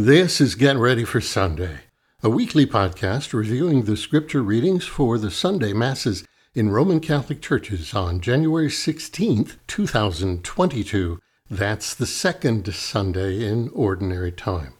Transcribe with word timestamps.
This 0.00 0.40
is 0.40 0.54
Get 0.54 0.78
Ready 0.78 1.04
for 1.04 1.20
Sunday, 1.20 1.80
a 2.22 2.30
weekly 2.30 2.64
podcast 2.64 3.34
reviewing 3.34 3.82
the 3.82 3.98
scripture 3.98 4.42
readings 4.42 4.86
for 4.86 5.18
the 5.18 5.30
Sunday 5.30 5.74
Masses 5.74 6.24
in 6.54 6.70
Roman 6.70 7.00
Catholic 7.00 7.42
churches 7.42 7.92
on 7.92 8.22
January 8.22 8.68
16th, 8.68 9.56
2022. 9.66 11.20
That's 11.50 11.94
the 11.94 12.06
second 12.06 12.74
Sunday 12.74 13.46
in 13.46 13.68
Ordinary 13.74 14.32
Time. 14.32 14.72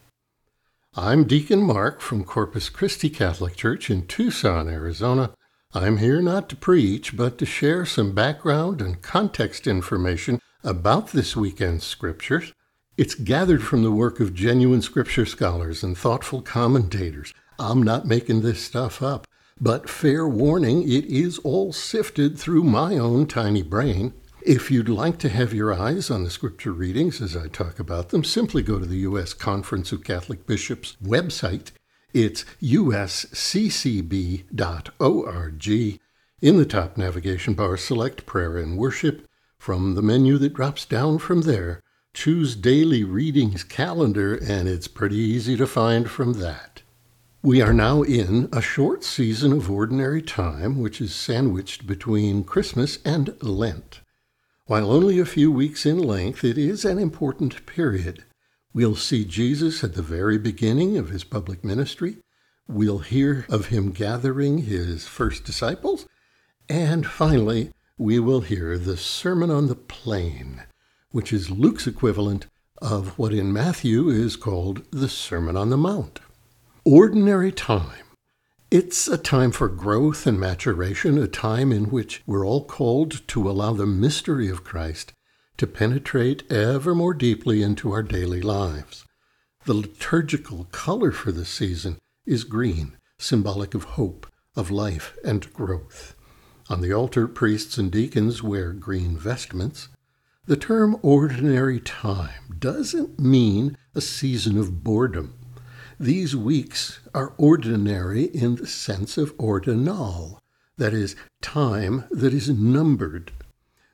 I'm 0.97 1.25
Deacon 1.25 1.61
Mark 1.61 2.01
from 2.01 2.25
Corpus 2.25 2.71
Christi 2.71 3.11
Catholic 3.11 3.57
Church 3.57 3.91
in 3.91 4.07
Tucson, 4.07 4.71
Arizona. 4.71 5.35
I'm 5.75 5.99
here 5.99 6.23
not 6.23 6.49
to 6.49 6.57
preach, 6.57 7.15
but 7.15 7.37
to 7.37 7.45
share 7.45 7.85
some 7.85 8.15
background 8.15 8.81
and 8.81 9.03
context 9.03 9.67
information 9.67 10.41
about 10.65 11.09
this 11.09 11.37
weekend's 11.37 11.85
scriptures 11.85 12.55
it's 13.01 13.15
gathered 13.15 13.63
from 13.63 13.83
the 13.83 13.91
work 13.91 14.21
of 14.21 14.35
genuine 14.35 14.83
scripture 14.83 15.25
scholars 15.25 15.83
and 15.83 15.97
thoughtful 15.97 16.43
commentators. 16.43 17.33
I'm 17.59 17.83
not 17.83 18.05
making 18.05 18.43
this 18.43 18.63
stuff 18.63 19.01
up, 19.01 19.27
but 19.59 19.89
fair 19.89 20.29
warning, 20.29 20.83
it 20.83 21.07
is 21.07 21.39
all 21.39 21.73
sifted 21.73 22.39
through 22.39 22.65
my 22.65 22.99
own 22.99 23.27
tiny 23.27 23.63
brain. 23.63 24.13
If 24.43 24.71
you'd 24.71 24.91
like 24.91 25.19
to 25.21 25.31
have 25.31 25.55
your 25.55 25.73
eyes 25.73 26.11
on 26.11 26.25
the 26.25 26.31
scripture 26.31 26.75
readings 26.75 27.23
as 27.23 27.35
I 27.35 27.49
talk 27.49 27.81
about 27.81 28.11
them, 28.11 28.23
simply 28.23 28.63
go 28.63 28.79
to 28.79 28.85
the 28.85 28.99
U.S. 28.99 29.33
Conference 29.33 29.93
of 29.93 30.05
Catholic 30.05 30.47
Bishops 30.47 30.99
website. 31.03 31.71
It's 32.13 32.45
usccb.org. 32.61 33.31
In 36.43 36.57
the 36.59 36.67
top 36.67 36.99
navigation 36.99 37.55
bar, 37.55 37.79
select 37.79 38.27
Prayer 38.27 38.59
and 38.59 38.77
Worship. 38.77 39.27
From 39.57 39.95
the 39.95 40.03
menu 40.03 40.37
that 40.37 40.53
drops 40.53 40.85
down 40.85 41.19
from 41.19 41.41
there, 41.43 41.83
Choose 42.13 42.57
Daily 42.57 43.03
Readings 43.05 43.65
Calendar, 43.65 44.35
and 44.35 44.69
it's 44.69 44.89
pretty 44.89 45.17
easy 45.17 45.57
to 45.57 45.67
find 45.67 46.11
from 46.11 46.35
that. 46.35 46.83
We 47.43 47.63
are 47.63 47.73
now 47.73 48.03
in 48.03 48.49
a 48.53 48.61
short 48.61 49.05
season 49.05 49.53
of 49.53 49.71
ordinary 49.71 50.21
time, 50.21 50.81
which 50.81 51.01
is 51.01 51.15
sandwiched 51.15 51.87
between 51.87 52.45
Christmas 52.45 52.99
and 53.05 53.35
Lent. 53.41 54.01
While 54.67 54.91
only 54.91 55.19
a 55.19 55.25
few 55.25 55.51
weeks 55.51 55.87
in 55.87 55.99
length, 55.99 56.45
it 56.45 56.59
is 56.59 56.85
an 56.85 56.99
important 56.99 57.65
period. 57.65 58.25
We'll 58.75 58.97
see 58.97 59.25
Jesus 59.25 59.83
at 59.83 59.95
the 59.95 60.03
very 60.03 60.37
beginning 60.37 60.99
of 60.99 61.09
his 61.09 61.25
public 61.25 61.65
ministry. 61.65 62.19
We'll 62.69 62.99
hear 62.99 63.47
of 63.49 63.67
him 63.67 63.93
gathering 63.93 64.59
his 64.59 65.07
first 65.07 65.45
disciples. 65.45 66.07
And 66.69 67.07
finally, 67.07 67.73
we 67.97 68.19
will 68.19 68.43
hear 68.43 68.77
the 68.77 68.97
Sermon 68.97 69.51
on 69.51 69.69
the 69.69 69.77
Plain 69.77 70.65
which 71.13 71.33
is 71.33 71.51
Luke's 71.51 71.87
equivalent 71.87 72.47
of 72.81 73.19
what 73.19 73.33
in 73.33 73.53
Matthew 73.53 74.09
is 74.09 74.37
called 74.37 74.83
the 74.91 75.09
Sermon 75.09 75.57
on 75.57 75.71
the 75.71 75.77
Mount. 75.77 76.21
Ordinary 76.85 77.53
time. 77.53 78.05
It's 78.71 79.09
a 79.09 79.19
time 79.19 79.51
for 79.51 79.69
growth 79.69 80.27
and 80.27 80.39
maturation, 80.39 81.19
a 81.19 81.27
time 81.27 81.73
in 81.73 81.91
which 81.91 82.23
we're 82.27 82.47
all 82.47 82.65
called 82.65 83.27
to 83.29 83.51
allow 83.51 83.73
the 83.73 83.87
mystery 83.87 84.49
of 84.49 84.63
Christ 84.63 85.13
to 85.57 85.67
penetrate 85.67 86.51
ever 86.51 86.95
more 86.95 87.13
deeply 87.13 87.63
into 87.63 87.93
our 87.93 88.03
daily 88.03 88.41
lives. 88.41 89.05
The 89.67 89.75
liturgical 89.75 90.69
color 90.73 91.13
for 91.13 91.33
the 91.33 91.45
season 91.45 91.99
is 92.25 92.45
green, 92.45 92.97
symbolic 93.19 93.75
of 93.75 93.85
hope, 93.85 94.27
of 94.57 94.71
life, 94.71 95.19
and 95.25 95.53
growth. 95.53 96.15
On 96.71 96.81
the 96.81 96.93
altar, 96.93 97.27
priests 97.27 97.77
and 97.77 97.91
deacons 97.91 98.43
wear 98.43 98.73
green 98.73 99.19
vestments. 99.19 99.89
The 100.51 100.57
term 100.57 100.97
ordinary 101.03 101.79
time 101.79 102.57
doesn't 102.59 103.21
mean 103.21 103.77
a 103.95 104.01
season 104.01 104.59
of 104.59 104.83
boredom. 104.83 105.39
These 106.01 106.35
weeks 106.35 106.99
are 107.15 107.35
ordinary 107.39 108.25
in 108.25 108.57
the 108.57 108.67
sense 108.67 109.17
of 109.17 109.33
ordinal, 109.39 110.41
that 110.77 110.93
is, 110.93 111.15
time 111.41 112.03
that 112.11 112.35
is 112.35 112.51
numbered. 112.51 113.31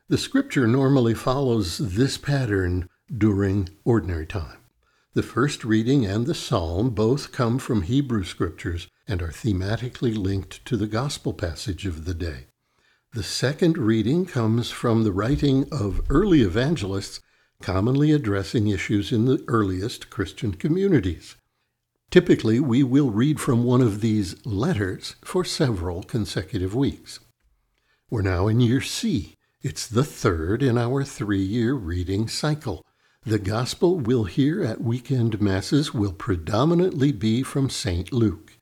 The 0.09 0.17
scripture 0.17 0.67
normally 0.67 1.13
follows 1.13 1.77
this 1.77 2.17
pattern 2.17 2.89
during 3.15 3.69
ordinary 3.85 4.25
time. 4.25 4.57
The 5.13 5.23
first 5.23 5.63
reading 5.63 6.07
and 6.07 6.25
the 6.25 6.35
psalm 6.35 6.89
both 6.89 7.33
come 7.33 7.59
from 7.59 7.83
Hebrew 7.83 8.25
scriptures 8.25 8.89
and 9.07 9.21
are 9.21 9.29
thematically 9.29 10.17
linked 10.17 10.65
to 10.65 10.79
the 10.79 10.87
gospel 10.87 11.35
passage 11.35 11.85
of 11.85 12.07
the 12.07 12.15
day. 12.15 12.47
The 13.17 13.23
second 13.23 13.79
reading 13.79 14.27
comes 14.27 14.71
from 14.71 15.03
the 15.03 15.11
writing 15.11 15.65
of 15.73 16.03
early 16.11 16.43
evangelists, 16.43 17.21
commonly 17.63 18.13
addressing 18.13 18.69
issues 18.69 19.11
in 19.11 19.25
the 19.25 19.43
earliest 19.49 20.11
Christian 20.11 20.53
communities. 20.53 21.35
Typically, 22.11 22.61
we 22.61 22.83
will 22.83 23.11
read 23.11 23.41
from 23.41 23.65
one 23.65 23.81
of 23.81 24.03
these 24.03 24.45
letters 24.45 25.17
for 25.25 25.47
several 25.47 26.03
consecutive 26.03 26.75
weeks. 26.75 27.21
We're 28.11 28.21
now 28.21 28.49
in 28.49 28.61
year 28.61 28.83
C. 28.83 29.33
It's 29.63 29.87
the 29.87 30.05
third 30.05 30.63
in 30.63 30.77
our 30.77 31.03
three 31.03 31.43
year 31.43 31.73
reading 31.73 32.29
cycle. 32.29 32.85
The 33.25 33.39
gospel 33.39 33.99
we'll 33.99 34.25
hear 34.25 34.63
at 34.63 34.83
weekend 34.83 35.41
masses 35.41 35.95
will 35.95 36.13
predominantly 36.13 37.13
be 37.13 37.43
from 37.43 37.71
St. 37.71 38.13
Luke. 38.13 38.59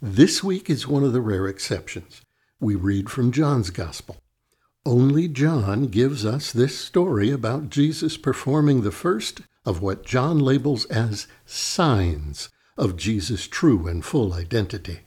This 0.00 0.42
week 0.42 0.70
is 0.70 0.88
one 0.88 1.04
of 1.04 1.12
the 1.12 1.20
rare 1.20 1.46
exceptions 1.46 2.22
we 2.60 2.74
read 2.74 3.08
from 3.08 3.32
John's 3.32 3.70
Gospel. 3.70 4.16
Only 4.84 5.28
John 5.28 5.86
gives 5.86 6.24
us 6.24 6.50
this 6.50 6.78
story 6.78 7.30
about 7.30 7.70
Jesus 7.70 8.16
performing 8.16 8.82
the 8.82 8.90
first 8.90 9.42
of 9.64 9.82
what 9.82 10.04
John 10.04 10.38
labels 10.38 10.84
as 10.86 11.26
signs 11.44 12.48
of 12.76 12.96
Jesus' 12.96 13.46
true 13.46 13.86
and 13.86 14.04
full 14.04 14.32
identity. 14.32 15.00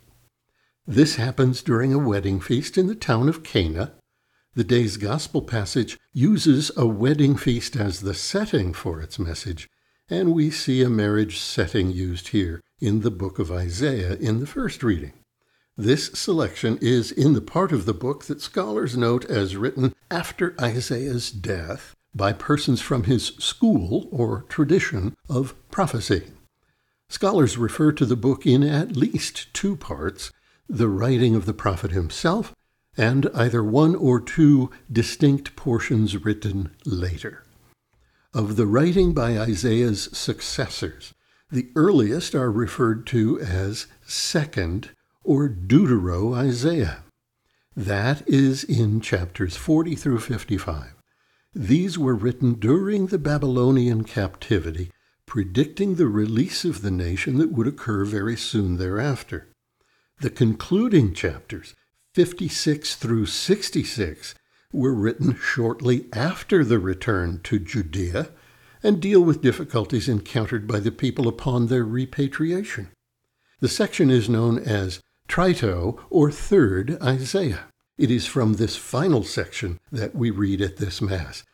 This 0.86 1.16
happens 1.16 1.62
during 1.62 1.94
a 1.94 2.00
wedding 2.00 2.40
feast 2.40 2.78
in 2.78 2.88
the 2.88 2.96
town 2.96 3.28
of 3.28 3.44
Cana. 3.44 3.94
The 4.54 4.64
day's 4.64 4.98
gospel 4.98 5.42
passage 5.42 5.98
uses 6.14 6.72
a 6.76 6.86
wedding 6.86 7.38
feast 7.38 7.76
as 7.76 8.02
the 8.02 8.14
setting 8.14 8.74
for 8.74 9.02
its 9.02 9.18
message, 9.18 9.70
and 10.10 10.34
we 10.34 10.52
see 10.52 10.82
a 10.82 10.90
marriage 10.90 11.40
setting 11.40 11.92
used 11.92 12.30
here 12.30 12.62
in 12.80 13.02
the 13.02 13.12
book 13.12 13.40
of 13.40 13.52
Isaiah 13.52 14.16
in 14.16 14.40
the 14.40 14.48
first 14.48 14.84
reading. 14.84 15.14
This 15.78 16.08
selection 16.08 16.78
is 16.82 17.12
in 17.12 17.34
the 17.34 17.42
part 17.42 17.72
of 17.72 17.86
the 17.86 17.94
book 17.94 18.26
that 18.26 18.42
scholars 18.42 18.98
note 18.98 19.26
as 19.26 19.56
written 19.56 19.94
after 20.09 20.54
Isaiah's 20.59 21.32
death 21.32 21.96
by 22.14 22.34
persons 22.34 22.82
from 22.82 23.04
his 23.04 23.28
school 23.40 24.09
or 24.12 24.44
tradition 24.50 25.16
of 25.30 25.56
prophecy. 25.72 26.24
Scholars 27.09 27.58
refer 27.58 27.94
to 27.94 28.06
the 28.06 28.18
book 28.18 28.46
in 28.46 28.64
at 28.64 28.98
least 28.98 29.54
two 29.54 29.78
parts 29.78 30.32
the 30.68 30.90
writing 30.90 31.36
of 31.36 31.46
the 31.46 31.54
prophet 31.54 31.92
himself, 31.92 32.53
and 32.98 33.28
either 33.34 33.64
one 33.64 33.96
or 33.96 34.20
two 34.20 34.70
distinct 34.92 35.56
portions 35.56 36.24
written 36.24 36.76
later. 36.86 37.44
Of 38.34 38.56
the 38.58 38.68
writing 38.68 39.14
by 39.14 39.38
Isaiah's 39.38 40.09
successors, 40.18 41.14
the 41.50 41.70
earliest 41.76 42.36
are 42.36 42.52
referred 42.52 43.08
to 43.08 43.40
as 43.40 43.88
Second 44.06 44.92
or 45.24 45.48
Deutero 45.48 46.34
Isaiah. 46.34 47.04
That 47.76 48.28
is 48.28 48.64
in 48.64 49.02
chapters 49.02 49.56
40 49.56 49.96
through 49.96 50.20
55. 50.20 50.94
These 51.54 51.98
were 51.98 52.16
written 52.16 52.54
during 52.54 53.08
the 53.08 53.20
Babylonian 53.20 54.04
captivity, 54.04 54.92
predicting 55.26 55.96
the 55.96 56.08
release 56.08 56.66
of 56.66 56.82
the 56.82 56.92
nation 56.92 57.38
that 57.38 57.52
would 57.52 57.68
occur 57.68 58.04
very 58.06 58.36
soon 58.36 58.78
thereafter. 58.78 59.48
The 60.20 60.30
concluding 60.30 61.14
chapters, 61.14 61.76
56 62.14 62.96
through 62.96 63.26
66, 63.26 64.36
were 64.74 64.94
written 64.94 65.36
shortly 65.36 66.06
after 66.14 66.64
the 66.64 66.80
return 66.80 67.42
to 67.44 67.59
Judea 67.59 68.30
and 68.84 69.02
deal 69.02 69.22
with 69.22 69.42
difficulties 69.42 70.09
encountered 70.09 70.68
by 70.68 70.80
the 70.80 70.92
people 70.92 71.28
upon 71.28 71.68
their 71.68 71.84
repatriation. 71.84 72.90
The 73.59 73.70
section 73.70 74.09
is 74.09 74.28
known 74.28 74.58
as 74.59 75.02
Trito, 75.32 75.98
or 76.10 76.30
Third 76.30 77.02
Isaiah. 77.02 77.64
It 77.98 78.12
is 78.12 78.26
from 78.26 78.56
this 78.56 78.76
final 78.76 79.24
section 79.24 79.80
that 79.90 80.14
we 80.14 80.30
read 80.30 80.60
at 80.60 80.76
this 80.76 81.02
Mass. 81.02 81.46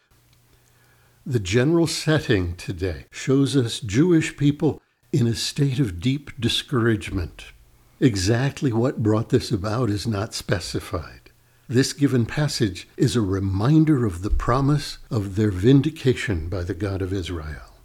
The 1.28 1.40
general 1.40 1.86
setting 1.86 2.56
today 2.56 3.06
shows 3.12 3.56
us 3.56 3.80
Jewish 3.80 4.36
people 4.36 4.82
in 5.14 5.28
a 5.28 5.36
state 5.36 5.78
of 5.78 6.00
deep 6.00 6.32
discouragement. 6.40 7.52
Exactly 8.00 8.74
what 8.74 9.04
brought 9.04 9.30
this 9.30 9.52
about 9.52 9.92
is 9.92 10.08
not 10.08 10.34
specified. 10.34 11.30
This 11.70 11.94
given 11.94 12.26
passage 12.26 12.88
is 12.98 13.16
a 13.16 13.22
reminder 13.22 14.08
of 14.08 14.24
the 14.24 14.32
promise 14.32 14.98
of 15.12 15.36
their 15.36 15.52
vindication 15.52 16.50
by 16.50 16.64
the 16.64 16.74
God 16.74 17.04
of 17.04 17.14
Israel. 17.14 17.76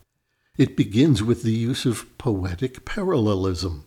It 0.57 0.75
begins 0.75 1.23
with 1.23 1.43
the 1.43 1.53
use 1.53 1.85
of 1.85 2.17
poetic 2.17 2.87
parallelism. 2.87 3.85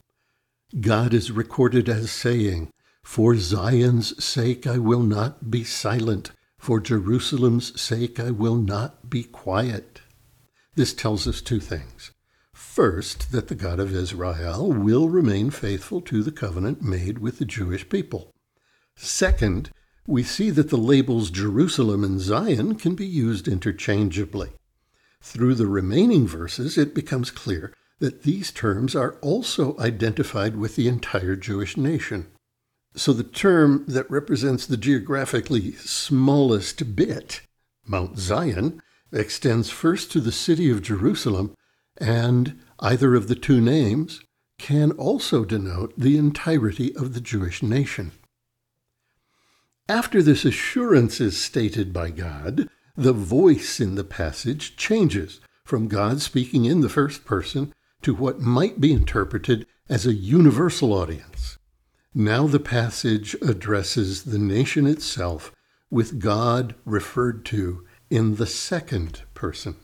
God 0.82 1.14
is 1.14 1.32
recorded 1.32 1.88
as 1.88 2.12
saying, 2.12 2.70
For 3.02 3.38
Zion's 3.38 4.22
sake 4.22 4.68
I 4.68 4.78
will 4.78 5.04
not 5.04 5.50
be 5.50 5.64
silent, 5.64 6.32
for 6.58 6.82
Jerusalem's 6.82 7.80
sake 7.80 8.20
I 8.20 8.32
will 8.32 8.58
not 8.58 9.10
be 9.10 9.24
quiet. 9.24 10.02
This 10.76 10.94
tells 10.94 11.28
us 11.28 11.42
two 11.42 11.62
things. 11.62 12.12
First, 12.54 13.32
that 13.32 13.48
the 13.48 13.56
God 13.56 13.80
of 13.80 13.96
Israel 13.96 14.74
will 14.74 15.08
remain 15.08 15.50
faithful 15.50 16.02
to 16.02 16.22
the 16.22 16.32
covenant 16.32 16.82
made 16.82 17.20
with 17.20 17.40
the 17.40 17.46
Jewish 17.46 17.88
people. 17.88 18.32
Second, 18.98 19.70
we 20.06 20.24
see 20.24 20.50
that 20.50 20.70
the 20.70 20.78
labels 20.78 21.30
Jerusalem 21.30 22.04
and 22.04 22.20
Zion 22.20 22.76
can 22.76 22.96
be 22.96 23.08
used 23.08 23.48
interchangeably. 23.48 24.50
Through 25.22 25.56
the 25.56 25.68
remaining 25.68 26.28
verses, 26.28 26.78
it 26.78 26.94
becomes 26.94 27.32
clear 27.32 27.74
that 28.00 28.24
these 28.24 28.52
terms 28.52 28.96
are 28.96 29.18
also 29.22 29.78
identified 29.80 30.56
with 30.56 30.76
the 30.76 30.88
entire 30.88 31.36
Jewish 31.36 31.78
nation. 31.78 32.28
So 32.96 33.14
the 33.14 33.24
term 33.24 33.86
that 33.88 34.10
represents 34.10 34.66
the 34.66 34.78
geographically 34.78 35.74
smallest 35.74 36.96
bit, 36.96 37.42
Mount 37.86 38.18
Zion, 38.18 38.82
extends 39.12 39.70
first 39.70 40.12
to 40.12 40.20
the 40.20 40.32
city 40.32 40.70
of 40.70 40.82
Jerusalem, 40.82 41.56
and 41.98 42.60
either 42.80 43.16
of 43.16 43.28
the 43.28 43.36
two 43.36 43.62
names 43.62 44.22
can 44.58 44.92
also 44.92 45.46
denote 45.46 45.94
the 45.98 46.18
entirety 46.18 46.96
of 46.96 47.14
the 47.14 47.22
Jewish 47.22 47.62
nation. 47.62 48.12
After 49.88 50.22
this 50.22 50.46
assurance 50.46 51.22
is 51.22 51.40
stated 51.40 51.94
by 51.94 52.10
God, 52.10 52.68
the 52.96 53.14
voice 53.14 53.80
in 53.80 53.96
the 53.96 54.04
passage 54.04 54.76
changes 54.78 55.42
from 55.64 55.88
God 55.88 56.22
speaking 56.22 56.66
in 56.66 56.82
the 56.82 56.90
first 56.90 57.26
person 57.26 57.74
to 58.02 58.14
what 58.14 58.40
might 58.40 58.80
be 58.80 58.94
interpreted 58.94 59.66
as 59.90 60.06
a 60.06 60.14
universal 60.14 60.94
audience. 60.94 61.58
Now 62.14 62.48
the 62.48 62.60
passage 62.60 63.36
addresses 63.42 64.24
the 64.24 64.40
nation 64.40 64.88
itself 64.88 65.52
with 65.90 66.20
God 66.20 66.76
referred 66.86 67.46
to 67.46 67.86
in 68.10 68.36
the 68.36 68.48
second 68.48 69.24
person. 69.34 69.76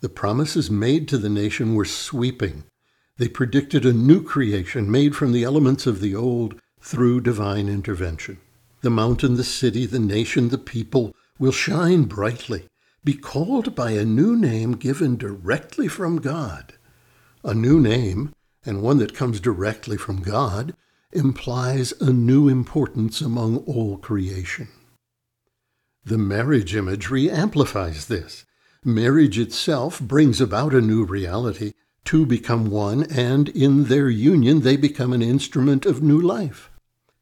The 0.00 0.08
promises 0.08 0.70
made 0.70 1.08
to 1.08 1.18
the 1.18 1.28
nation 1.28 1.74
were 1.74 1.84
sweeping. 1.84 2.64
They 3.16 3.28
predicted 3.28 3.84
a 3.84 3.92
new 3.92 4.22
creation 4.22 4.90
made 4.90 5.16
from 5.16 5.32
the 5.32 5.42
elements 5.44 5.86
of 5.86 6.00
the 6.00 6.14
old 6.14 6.60
through 6.80 7.22
divine 7.22 7.68
intervention. 7.68 8.38
The 8.82 8.90
mountain, 8.90 9.34
the 9.34 9.44
city, 9.44 9.86
the 9.86 9.98
nation, 9.98 10.50
the 10.50 10.58
people 10.58 11.14
will 11.38 11.52
shine 11.52 12.04
brightly, 12.04 12.68
be 13.02 13.14
called 13.14 13.74
by 13.74 13.92
a 13.92 14.04
new 14.04 14.36
name 14.36 14.72
given 14.72 15.16
directly 15.16 15.88
from 15.88 16.18
God. 16.18 16.74
A 17.44 17.54
new 17.54 17.80
name, 17.80 18.32
and 18.64 18.82
one 18.82 18.98
that 18.98 19.14
comes 19.14 19.40
directly 19.40 19.96
from 19.96 20.22
God, 20.22 20.74
implies 21.12 21.92
a 22.00 22.12
new 22.12 22.48
importance 22.48 23.20
among 23.20 23.58
all 23.58 23.96
creation. 23.98 24.68
The 26.04 26.18
marriage 26.18 26.74
imagery 26.74 27.30
amplifies 27.30 28.06
this. 28.06 28.44
Marriage 28.84 29.38
itself 29.38 30.00
brings 30.00 30.40
about 30.40 30.74
a 30.74 30.80
new 30.80 31.04
reality. 31.04 31.72
Two 32.04 32.24
become 32.26 32.70
one, 32.70 33.04
and 33.04 33.48
in 33.50 33.84
their 33.84 34.08
union 34.08 34.60
they 34.60 34.76
become 34.76 35.12
an 35.12 35.22
instrument 35.22 35.84
of 35.84 36.02
new 36.02 36.20
life. 36.20 36.70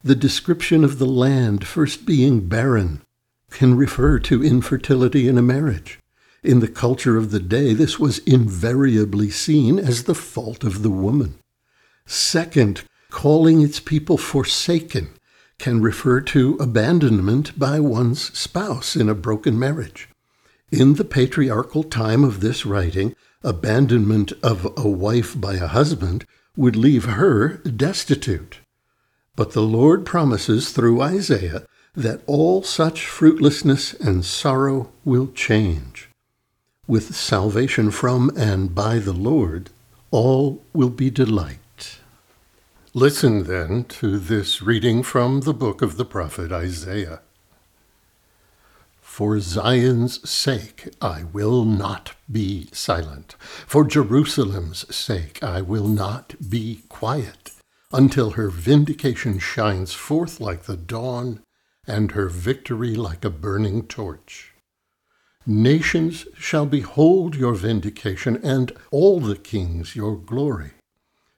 The 0.02 0.14
description 0.14 0.84
of 0.84 0.98
the 0.98 1.06
land 1.06 1.66
first 1.66 2.06
being 2.06 2.48
barren 2.48 3.02
can 3.50 3.76
refer 3.76 4.18
to 4.20 4.44
infertility 4.44 5.26
in 5.26 5.38
a 5.38 5.42
marriage. 5.42 5.98
In 6.42 6.60
the 6.60 6.68
culture 6.68 7.16
of 7.16 7.30
the 7.30 7.40
day, 7.40 7.72
this 7.72 7.98
was 7.98 8.18
invariably 8.18 9.30
seen 9.30 9.78
as 9.78 10.04
the 10.04 10.14
fault 10.14 10.64
of 10.64 10.82
the 10.82 10.90
woman. 10.90 11.38
Second, 12.06 12.82
calling 13.10 13.60
its 13.60 13.80
people 13.80 14.18
forsaken 14.18 15.08
can 15.58 15.80
refer 15.80 16.20
to 16.20 16.56
abandonment 16.60 17.58
by 17.58 17.80
one's 17.80 18.36
spouse 18.38 18.94
in 18.94 19.08
a 19.08 19.14
broken 19.14 19.58
marriage. 19.58 20.08
In 20.70 20.94
the 20.94 21.04
patriarchal 21.04 21.82
time 21.82 22.24
of 22.24 22.40
this 22.40 22.66
writing, 22.66 23.14
abandonment 23.42 24.32
of 24.42 24.66
a 24.76 24.88
wife 24.88 25.40
by 25.40 25.54
a 25.54 25.66
husband 25.66 26.26
would 26.56 26.76
leave 26.76 27.04
her 27.04 27.58
destitute. 27.58 28.58
But 29.36 29.52
the 29.52 29.62
Lord 29.62 30.04
promises 30.04 30.70
through 30.70 31.00
Isaiah 31.00 31.66
that 31.94 32.22
all 32.26 32.62
such 32.62 33.06
fruitlessness 33.06 33.94
and 33.94 34.24
sorrow 34.24 34.92
will 35.04 35.28
change. 35.28 36.05
With 36.88 37.16
salvation 37.16 37.90
from 37.90 38.30
and 38.36 38.72
by 38.72 39.00
the 39.00 39.12
Lord, 39.12 39.70
all 40.12 40.62
will 40.72 40.90
be 40.90 41.10
delight. 41.10 41.98
Listen 42.94 43.42
then 43.42 43.84
to 43.84 44.18
this 44.18 44.62
reading 44.62 45.02
from 45.02 45.40
the 45.40 45.52
book 45.52 45.82
of 45.82 45.96
the 45.96 46.04
prophet 46.04 46.52
Isaiah. 46.52 47.22
For 49.00 49.40
Zion's 49.40 50.28
sake 50.28 50.88
I 51.02 51.24
will 51.24 51.64
not 51.64 52.14
be 52.30 52.68
silent. 52.70 53.34
For 53.66 53.84
Jerusalem's 53.84 54.94
sake 54.94 55.42
I 55.42 55.62
will 55.62 55.88
not 55.88 56.36
be 56.48 56.82
quiet 56.88 57.50
until 57.92 58.30
her 58.32 58.48
vindication 58.48 59.40
shines 59.40 59.92
forth 59.92 60.40
like 60.40 60.62
the 60.62 60.76
dawn 60.76 61.42
and 61.84 62.12
her 62.12 62.28
victory 62.28 62.94
like 62.94 63.24
a 63.24 63.30
burning 63.30 63.86
torch. 63.88 64.52
Nations 65.48 66.26
shall 66.36 66.66
behold 66.66 67.36
your 67.36 67.54
vindication, 67.54 68.36
and 68.42 68.72
all 68.90 69.20
the 69.20 69.36
kings 69.36 69.94
your 69.94 70.16
glory. 70.16 70.72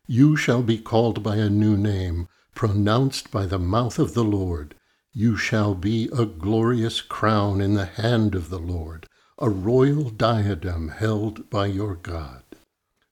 You 0.06 0.34
shall 0.34 0.62
be 0.62 0.78
called 0.78 1.22
by 1.22 1.36
a 1.36 1.50
new 1.50 1.76
name, 1.76 2.28
pronounced 2.54 3.30
by 3.30 3.44
the 3.44 3.58
mouth 3.58 3.98
of 3.98 4.14
the 4.14 4.24
Lord. 4.24 4.74
You 5.12 5.36
shall 5.36 5.74
be 5.74 6.08
a 6.16 6.24
glorious 6.24 7.02
crown 7.02 7.60
in 7.60 7.74
the 7.74 7.84
hand 7.84 8.34
of 8.34 8.48
the 8.48 8.58
Lord, 8.58 9.06
a 9.38 9.50
royal 9.50 10.08
diadem 10.08 10.88
held 10.88 11.50
by 11.50 11.66
your 11.66 11.94
God. 11.94 12.42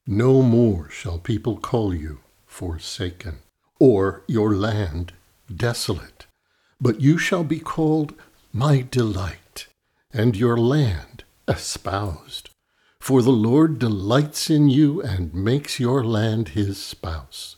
No 0.07 0.41
more 0.41 0.89
shall 0.89 1.19
people 1.19 1.59
call 1.59 1.95
you 1.95 2.21
forsaken, 2.47 3.41
or 3.79 4.23
your 4.27 4.55
land 4.55 5.13
desolate. 5.55 6.25
But 6.81 7.03
you 7.03 7.19
shall 7.19 7.45
be 7.45 7.61
called 7.61 8.15
my 8.53 8.87
delight, 8.91 9.39
and 10.17 10.35
your 10.37 10.57
land 10.57 11.25
espoused. 11.47 12.51
For 12.99 13.21
the 13.21 13.31
Lord 13.31 13.79
delights 13.79 14.49
in 14.49 14.69
you 14.69 15.03
and 15.03 15.35
makes 15.35 15.79
your 15.79 16.03
land 16.03 16.49
his 16.51 16.83
spouse. 16.83 17.57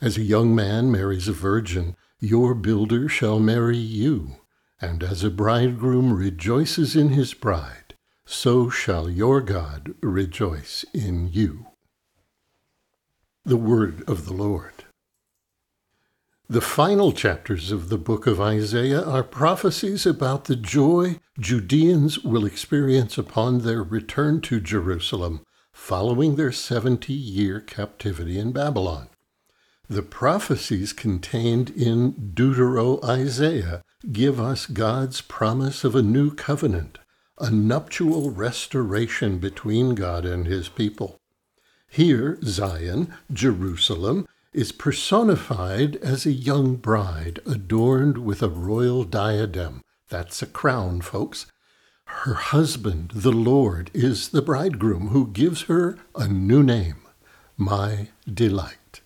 As 0.00 0.16
a 0.16 0.22
young 0.22 0.54
man 0.54 0.92
marries 0.92 1.26
a 1.26 1.32
virgin, 1.32 1.96
your 2.20 2.54
builder 2.54 3.08
shall 3.08 3.40
marry 3.40 3.76
you, 3.76 4.36
and 4.80 5.02
as 5.02 5.24
a 5.24 5.30
bridegroom 5.30 6.12
rejoices 6.12 6.94
in 6.94 7.10
his 7.10 7.34
bride, 7.34 7.94
so 8.24 8.70
shall 8.70 9.10
your 9.10 9.40
God 9.40 9.94
rejoice 10.00 10.84
in 10.94 11.28
you 11.28 11.66
the 13.44 13.56
word 13.56 14.06
of 14.06 14.26
the 14.26 14.34
Lord. 14.34 14.84
The 16.50 16.62
final 16.62 17.12
chapters 17.12 17.70
of 17.70 17.90
the 17.90 17.98
book 17.98 18.26
of 18.26 18.40
Isaiah 18.40 19.02
are 19.02 19.22
prophecies 19.22 20.06
about 20.06 20.46
the 20.46 20.56
joy 20.56 21.18
Judeans 21.38 22.20
will 22.20 22.46
experience 22.46 23.18
upon 23.18 23.58
their 23.58 23.82
return 23.82 24.40
to 24.42 24.58
Jerusalem 24.58 25.44
following 25.74 26.36
their 26.36 26.50
70 26.50 27.12
year 27.12 27.60
captivity 27.60 28.38
in 28.38 28.52
Babylon. 28.52 29.10
The 29.90 30.00
prophecies 30.00 30.94
contained 30.94 31.68
in 31.68 32.32
Deutero 32.32 33.04
Isaiah 33.04 33.82
give 34.10 34.40
us 34.40 34.64
God's 34.64 35.20
promise 35.20 35.84
of 35.84 35.94
a 35.94 36.00
new 36.00 36.30
covenant, 36.34 36.96
a 37.38 37.50
nuptial 37.50 38.30
restoration 38.30 39.36
between 39.36 39.94
God 39.94 40.24
and 40.24 40.46
his 40.46 40.70
people. 40.70 41.18
Here, 41.90 42.38
Zion, 42.42 43.12
Jerusalem, 43.30 44.26
is 44.52 44.72
personified 44.72 45.96
as 45.96 46.24
a 46.24 46.32
young 46.32 46.76
bride 46.76 47.40
adorned 47.46 48.18
with 48.18 48.42
a 48.42 48.48
royal 48.48 49.04
diadem. 49.04 49.82
That's 50.08 50.42
a 50.42 50.46
crown, 50.46 51.02
folks. 51.02 51.46
Her 52.06 52.34
husband, 52.34 53.12
the 53.14 53.32
Lord, 53.32 53.90
is 53.92 54.30
the 54.30 54.42
bridegroom 54.42 55.08
who 55.08 55.28
gives 55.28 55.62
her 55.62 55.98
a 56.14 56.26
new 56.26 56.62
name, 56.62 57.02
my 57.56 58.08
delight. 58.32 59.02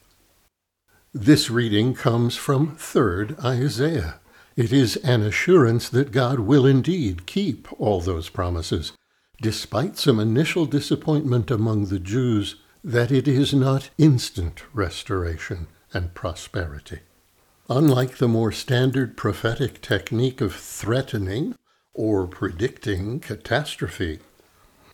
This 1.12 1.50
reading 1.50 1.94
comes 1.94 2.36
from 2.36 2.76
3rd 2.76 3.44
Isaiah. 3.44 4.20
It 4.56 4.72
is 4.72 4.96
an 4.98 5.22
assurance 5.22 5.88
that 5.88 6.12
God 6.12 6.40
will 6.40 6.64
indeed 6.64 7.26
keep 7.26 7.68
all 7.80 8.00
those 8.00 8.28
promises, 8.28 8.92
despite 9.40 9.98
some 9.98 10.20
initial 10.20 10.66
disappointment 10.66 11.50
among 11.50 11.86
the 11.86 11.98
Jews 11.98 12.56
that 12.84 13.12
it 13.12 13.28
is 13.28 13.54
not 13.54 13.90
instant 13.96 14.62
restoration 14.72 15.68
and 15.92 16.14
prosperity. 16.14 17.00
Unlike 17.68 18.18
the 18.18 18.28
more 18.28 18.50
standard 18.50 19.16
prophetic 19.16 19.80
technique 19.80 20.40
of 20.40 20.54
threatening 20.54 21.54
or 21.94 22.26
predicting 22.26 23.20
catastrophe, 23.20 24.18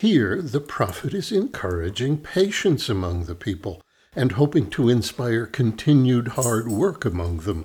here 0.00 0.42
the 0.42 0.61
prophet 0.61 1.14
is 1.14 1.33
encouraging 1.33 2.18
patience 2.18 2.88
among 2.88 3.25
the 3.25 3.35
people 3.35 3.80
and 4.14 4.33
hoping 4.33 4.68
to 4.71 4.88
inspire 4.88 5.47
continued 5.47 6.28
hard 6.28 6.68
work 6.68 7.04
among 7.04 7.38
them 7.38 7.64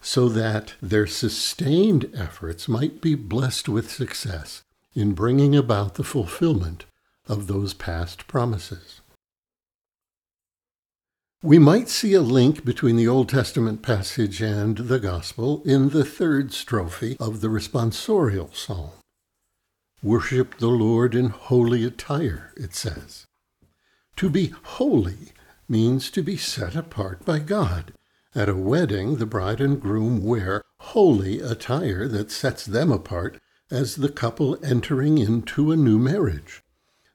so 0.00 0.28
that 0.28 0.74
their 0.80 1.06
sustained 1.06 2.08
efforts 2.14 2.68
might 2.68 3.00
be 3.00 3.14
blessed 3.14 3.68
with 3.68 3.90
success 3.90 4.62
in 4.94 5.12
bringing 5.12 5.56
about 5.56 5.94
the 5.94 6.04
fulfillment 6.04 6.84
of 7.28 7.46
those 7.46 7.74
past 7.74 8.28
promises. 8.28 9.00
We 11.46 11.60
might 11.60 11.88
see 11.88 12.12
a 12.14 12.22
link 12.22 12.64
between 12.64 12.96
the 12.96 13.06
Old 13.06 13.28
Testament 13.28 13.80
passage 13.80 14.42
and 14.42 14.76
the 14.76 14.98
Gospel 14.98 15.62
in 15.64 15.90
the 15.90 16.04
third 16.04 16.48
strophe 16.48 17.16
of 17.20 17.40
the 17.40 17.46
responsorial 17.46 18.52
psalm. 18.52 18.90
Worship 20.02 20.58
the 20.58 20.66
Lord 20.66 21.14
in 21.14 21.28
holy 21.28 21.84
attire, 21.84 22.52
it 22.56 22.74
says. 22.74 23.26
To 24.16 24.28
be 24.28 24.54
holy 24.64 25.34
means 25.68 26.10
to 26.10 26.22
be 26.24 26.36
set 26.36 26.74
apart 26.74 27.24
by 27.24 27.38
God. 27.38 27.92
At 28.34 28.48
a 28.48 28.56
wedding, 28.56 29.18
the 29.18 29.24
bride 29.24 29.60
and 29.60 29.80
groom 29.80 30.24
wear 30.24 30.64
holy 30.80 31.38
attire 31.38 32.08
that 32.08 32.32
sets 32.32 32.66
them 32.66 32.90
apart 32.90 33.40
as 33.70 33.94
the 33.94 34.08
couple 34.08 34.58
entering 34.64 35.18
into 35.18 35.70
a 35.70 35.76
new 35.76 36.00
marriage. 36.00 36.64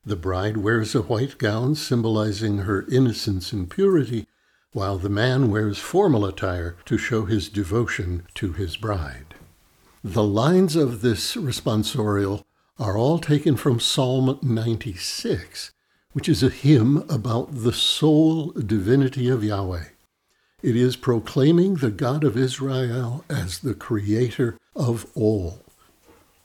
The 0.03 0.15
bride 0.15 0.57
wears 0.57 0.95
a 0.95 1.03
white 1.03 1.37
gown 1.37 1.75
symbolizing 1.75 2.59
her 2.59 2.87
innocence 2.87 3.53
and 3.53 3.69
purity, 3.69 4.25
while 4.73 4.97
the 4.97 5.09
man 5.09 5.51
wears 5.51 5.77
formal 5.77 6.25
attire 6.25 6.75
to 6.85 6.97
show 6.97 7.25
his 7.25 7.49
devotion 7.49 8.23
to 8.33 8.53
his 8.53 8.77
bride. 8.77 9.35
The 10.03 10.23
lines 10.23 10.75
of 10.75 11.01
this 11.01 11.35
responsorial 11.35 12.43
are 12.79 12.97
all 12.97 13.19
taken 13.19 13.55
from 13.55 13.79
Psalm 13.79 14.39
96, 14.41 15.71
which 16.13 16.27
is 16.27 16.41
a 16.41 16.49
hymn 16.49 17.05
about 17.07 17.53
the 17.53 17.73
sole 17.73 18.47
divinity 18.53 19.29
of 19.29 19.43
Yahweh. 19.43 19.89
It 20.63 20.75
is 20.75 20.95
proclaiming 20.95 21.75
the 21.75 21.91
God 21.91 22.23
of 22.23 22.35
Israel 22.35 23.23
as 23.29 23.59
the 23.59 23.75
creator 23.75 24.57
of 24.75 25.05
all. 25.13 25.59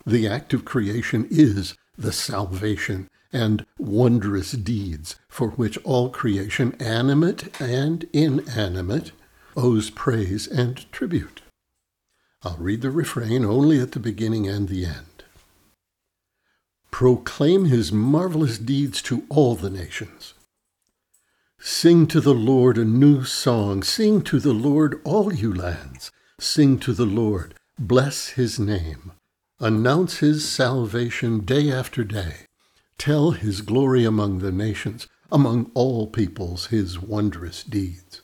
The 0.05 0.27
act 0.27 0.53
of 0.53 0.63
creation 0.63 1.27
is 1.31 1.75
the 1.97 2.11
salvation 2.11 3.09
and 3.31 3.65
wondrous 3.77 4.51
deeds 4.51 5.15
for 5.27 5.49
which 5.49 5.77
all 5.83 6.09
creation, 6.09 6.75
animate 6.79 7.59
and 7.61 8.07
inanimate, 8.13 9.11
owes 9.55 9.89
praise 9.89 10.47
and 10.47 10.91
tribute. 10.91 11.41
I'll 12.43 12.57
read 12.57 12.81
the 12.81 12.91
refrain 12.91 13.43
only 13.43 13.79
at 13.79 13.91
the 13.93 13.99
beginning 13.99 14.47
and 14.47 14.69
the 14.69 14.85
end. 14.85 15.23
Proclaim 16.91 17.65
his 17.65 17.91
marvelous 17.91 18.57
deeds 18.57 19.01
to 19.03 19.25
all 19.29 19.55
the 19.55 19.69
nations. 19.69 20.33
Sing 21.59 22.07
to 22.07 22.21
the 22.21 22.33
Lord 22.33 22.77
a 22.77 22.85
new 22.85 23.23
song. 23.23 23.83
Sing 23.83 24.21
to 24.23 24.39
the 24.39 24.53
Lord, 24.53 25.01
all 25.03 25.33
you 25.33 25.53
lands. 25.53 26.11
Sing 26.39 26.77
to 26.79 26.93
the 26.93 27.05
Lord. 27.05 27.55
Bless 27.79 28.29
his 28.29 28.59
name. 28.59 29.11
Announce 29.59 30.19
his 30.19 30.47
salvation 30.47 31.39
day 31.39 31.71
after 31.71 32.03
day. 32.03 32.45
Tell 32.97 33.31
his 33.31 33.61
glory 33.61 34.03
among 34.03 34.39
the 34.39 34.51
nations, 34.51 35.07
among 35.31 35.71
all 35.75 36.07
peoples, 36.07 36.67
his 36.67 36.99
wondrous 36.99 37.63
deeds. 37.63 38.21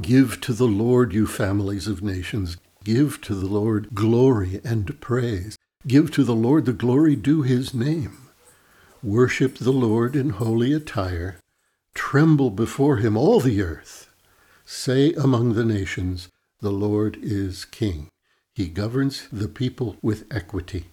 Give 0.00 0.40
to 0.40 0.52
the 0.52 0.66
Lord, 0.66 1.12
you 1.12 1.26
families 1.26 1.86
of 1.86 2.02
nations. 2.02 2.56
Give 2.82 3.20
to 3.20 3.34
the 3.34 3.46
Lord 3.46 3.94
glory 3.94 4.60
and 4.64 5.00
praise. 5.00 5.58
Give 5.86 6.10
to 6.12 6.24
the 6.24 6.34
Lord 6.34 6.64
the 6.64 6.72
glory 6.72 7.14
due 7.14 7.42
his 7.42 7.74
name. 7.74 8.30
Worship 9.02 9.58
the 9.58 9.72
Lord 9.72 10.16
in 10.16 10.30
holy 10.30 10.72
attire. 10.72 11.38
Tremble 11.94 12.50
before 12.50 12.96
him, 12.96 13.16
all 13.16 13.38
the 13.38 13.62
earth. 13.62 14.08
Say 14.64 15.12
among 15.12 15.52
the 15.52 15.64
nations, 15.64 16.30
The 16.60 16.72
Lord 16.72 17.18
is 17.22 17.66
King. 17.66 18.08
He 18.54 18.68
governs 18.68 19.28
the 19.30 19.48
people 19.48 19.98
with 20.02 20.26
equity. 20.30 20.86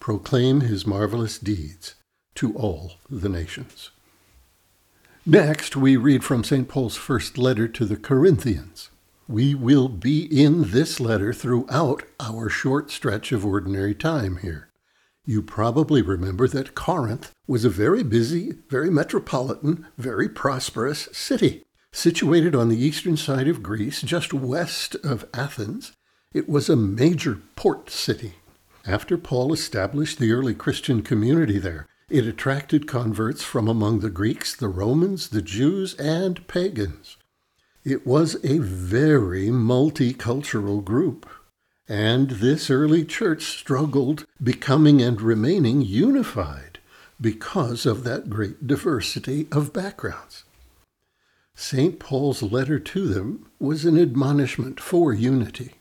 Proclaim 0.00 0.62
his 0.62 0.86
marvelous 0.86 1.38
deeds 1.38 1.94
to 2.36 2.54
all 2.54 2.92
the 3.10 3.28
nations. 3.28 3.90
Next, 5.24 5.74
we 5.74 5.96
read 5.96 6.22
from 6.22 6.44
St. 6.44 6.68
Paul's 6.68 6.96
first 6.96 7.36
letter 7.36 7.66
to 7.66 7.84
the 7.84 7.96
Corinthians. 7.96 8.90
We 9.28 9.56
will 9.56 9.88
be 9.88 10.22
in 10.22 10.70
this 10.70 11.00
letter 11.00 11.32
throughout 11.32 12.04
our 12.20 12.48
short 12.48 12.92
stretch 12.92 13.32
of 13.32 13.44
ordinary 13.44 13.94
time 13.94 14.36
here. 14.36 14.68
You 15.24 15.42
probably 15.42 16.00
remember 16.00 16.46
that 16.46 16.76
Corinth 16.76 17.32
was 17.48 17.64
a 17.64 17.70
very 17.70 18.04
busy, 18.04 18.52
very 18.68 18.88
metropolitan, 18.88 19.86
very 19.98 20.28
prosperous 20.28 21.08
city. 21.10 21.64
Situated 21.90 22.54
on 22.54 22.68
the 22.68 22.78
eastern 22.78 23.16
side 23.16 23.48
of 23.48 23.64
Greece, 23.64 24.02
just 24.02 24.32
west 24.32 24.94
of 25.02 25.24
Athens, 25.34 25.92
it 26.32 26.48
was 26.48 26.68
a 26.68 26.76
major 26.76 27.40
port 27.56 27.90
city. 27.90 28.34
After 28.86 29.18
Paul 29.18 29.52
established 29.52 30.20
the 30.20 30.30
early 30.30 30.54
Christian 30.54 31.02
community 31.02 31.58
there, 31.58 31.88
it 32.08 32.26
attracted 32.26 32.86
converts 32.86 33.42
from 33.42 33.66
among 33.66 34.00
the 34.00 34.10
Greeks, 34.10 34.54
the 34.54 34.68
Romans, 34.68 35.30
the 35.30 35.42
Jews, 35.42 35.94
and 35.94 36.46
pagans. 36.46 37.16
It 37.84 38.06
was 38.06 38.36
a 38.44 38.58
very 38.58 39.48
multicultural 39.48 40.84
group, 40.84 41.28
and 41.88 42.30
this 42.30 42.70
early 42.70 43.04
church 43.04 43.44
struggled 43.44 44.24
becoming 44.42 45.02
and 45.02 45.20
remaining 45.20 45.82
unified 45.82 46.78
because 47.20 47.86
of 47.86 48.04
that 48.04 48.30
great 48.30 48.66
diversity 48.66 49.48
of 49.50 49.72
backgrounds. 49.72 50.44
St. 51.54 51.98
Paul's 51.98 52.42
letter 52.42 52.78
to 52.78 53.08
them 53.08 53.46
was 53.58 53.84
an 53.84 53.98
admonishment 53.98 54.78
for 54.78 55.14
unity. 55.14 55.74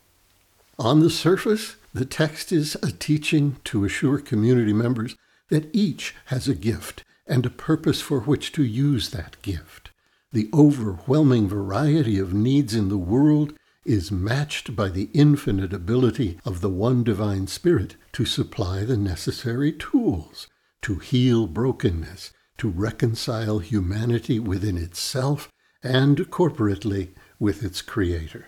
On 0.79 1.01
the 1.01 1.09
surface, 1.09 1.75
the 1.93 2.05
text 2.05 2.51
is 2.51 2.75
a 2.75 2.91
teaching 2.91 3.57
to 3.65 3.83
assure 3.83 4.19
community 4.19 4.73
members 4.73 5.15
that 5.49 5.69
each 5.73 6.15
has 6.25 6.47
a 6.47 6.55
gift 6.55 7.03
and 7.27 7.45
a 7.45 7.49
purpose 7.49 8.01
for 8.01 8.21
which 8.21 8.51
to 8.53 8.63
use 8.63 9.09
that 9.09 9.41
gift. 9.41 9.91
The 10.31 10.49
overwhelming 10.53 11.47
variety 11.47 12.19
of 12.19 12.33
needs 12.33 12.75
in 12.75 12.89
the 12.89 12.97
world 12.97 13.53
is 13.85 14.11
matched 14.11 14.75
by 14.75 14.89
the 14.89 15.09
infinite 15.13 15.71
ability 15.71 16.39
of 16.43 16.61
the 16.61 16.69
one 16.69 17.03
divine 17.03 17.47
Spirit 17.47 17.95
to 18.13 18.25
supply 18.25 18.83
the 18.83 18.97
necessary 18.97 19.71
tools 19.71 20.47
to 20.81 20.99
heal 20.99 21.47
brokenness, 21.47 22.31
to 22.57 22.69
reconcile 22.69 23.57
humanity 23.57 24.39
within 24.39 24.77
itself 24.77 25.49
and 25.81 26.17
corporately 26.29 27.09
with 27.39 27.63
its 27.63 27.81
Creator. 27.81 28.45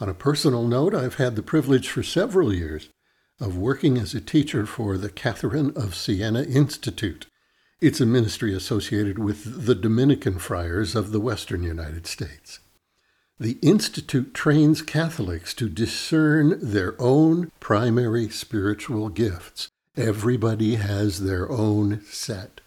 On 0.00 0.08
a 0.08 0.14
personal 0.14 0.66
note, 0.66 0.94
I've 0.94 1.14
had 1.14 1.34
the 1.34 1.42
privilege 1.42 1.88
for 1.88 2.02
several 2.02 2.52
years 2.52 2.90
of 3.40 3.56
working 3.56 3.98
as 3.98 4.14
a 4.14 4.20
teacher 4.20 4.66
for 4.66 4.96
the 4.96 5.10
Catherine 5.10 5.72
of 5.76 5.94
Siena 5.94 6.42
Institute. 6.42 7.26
It's 7.80 8.00
a 8.00 8.06
ministry 8.06 8.54
associated 8.54 9.18
with 9.18 9.66
the 9.66 9.74
Dominican 9.74 10.38
friars 10.38 10.94
of 10.94 11.10
the 11.10 11.20
western 11.20 11.62
United 11.62 12.06
States. 12.06 12.60
The 13.40 13.58
Institute 13.62 14.32
trains 14.32 14.80
Catholics 14.80 15.54
to 15.54 15.68
discern 15.68 16.58
their 16.62 16.94
own 17.00 17.50
primary 17.58 18.28
spiritual 18.28 19.08
gifts. 19.08 19.70
Everybody 19.96 20.76
has 20.76 21.24
their 21.24 21.50
own 21.50 22.02
set. 22.04 22.60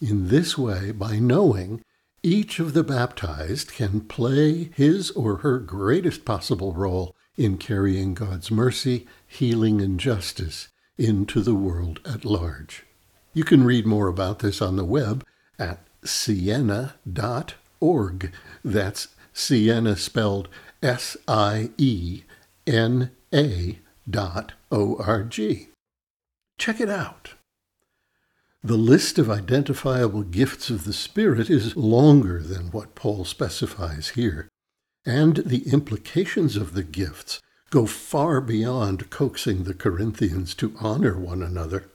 In 0.00 0.28
this 0.28 0.56
way, 0.56 0.92
by 0.92 1.18
knowing, 1.18 1.82
each 2.22 2.60
of 2.60 2.72
the 2.72 2.84
baptized 2.84 3.72
can 3.72 4.02
play 4.02 4.70
his 4.74 5.10
or 5.10 5.38
her 5.38 5.58
greatest 5.58 6.24
possible 6.24 6.72
role 6.72 7.15
in 7.36 7.58
carrying 7.58 8.14
God's 8.14 8.50
mercy, 8.50 9.06
healing, 9.26 9.80
and 9.80 10.00
justice 10.00 10.68
into 10.98 11.40
the 11.40 11.54
world 11.54 12.00
at 12.04 12.24
large. 12.24 12.84
You 13.34 13.44
can 13.44 13.64
read 13.64 13.86
more 13.86 14.08
about 14.08 14.38
this 14.38 14.62
on 14.62 14.76
the 14.76 14.84
web 14.84 15.24
at 15.58 15.80
siena.org. 16.04 16.92
That's 18.64 19.08
Siena 19.32 19.96
spelled 19.96 20.48
S 20.82 21.16
I 21.28 21.70
E 21.76 22.22
N 22.66 23.10
A 23.34 23.78
dot 24.08 24.52
O 24.72 24.96
R 24.96 25.22
G. 25.24 25.68
Check 26.58 26.80
it 26.80 26.88
out. 26.88 27.34
The 28.64 28.78
list 28.78 29.18
of 29.18 29.30
identifiable 29.30 30.22
gifts 30.22 30.70
of 30.70 30.84
the 30.84 30.94
Spirit 30.94 31.50
is 31.50 31.76
longer 31.76 32.42
than 32.42 32.70
what 32.70 32.94
Paul 32.94 33.24
specifies 33.24 34.10
here 34.10 34.48
and 35.06 35.36
the 35.36 35.68
implications 35.70 36.56
of 36.56 36.74
the 36.74 36.82
gifts 36.82 37.40
go 37.70 37.86
far 37.86 38.40
beyond 38.40 39.08
coaxing 39.10 39.64
the 39.64 39.74
Corinthians 39.74 40.54
to 40.56 40.74
honor 40.80 41.18
one 41.18 41.42
another. 41.42 41.90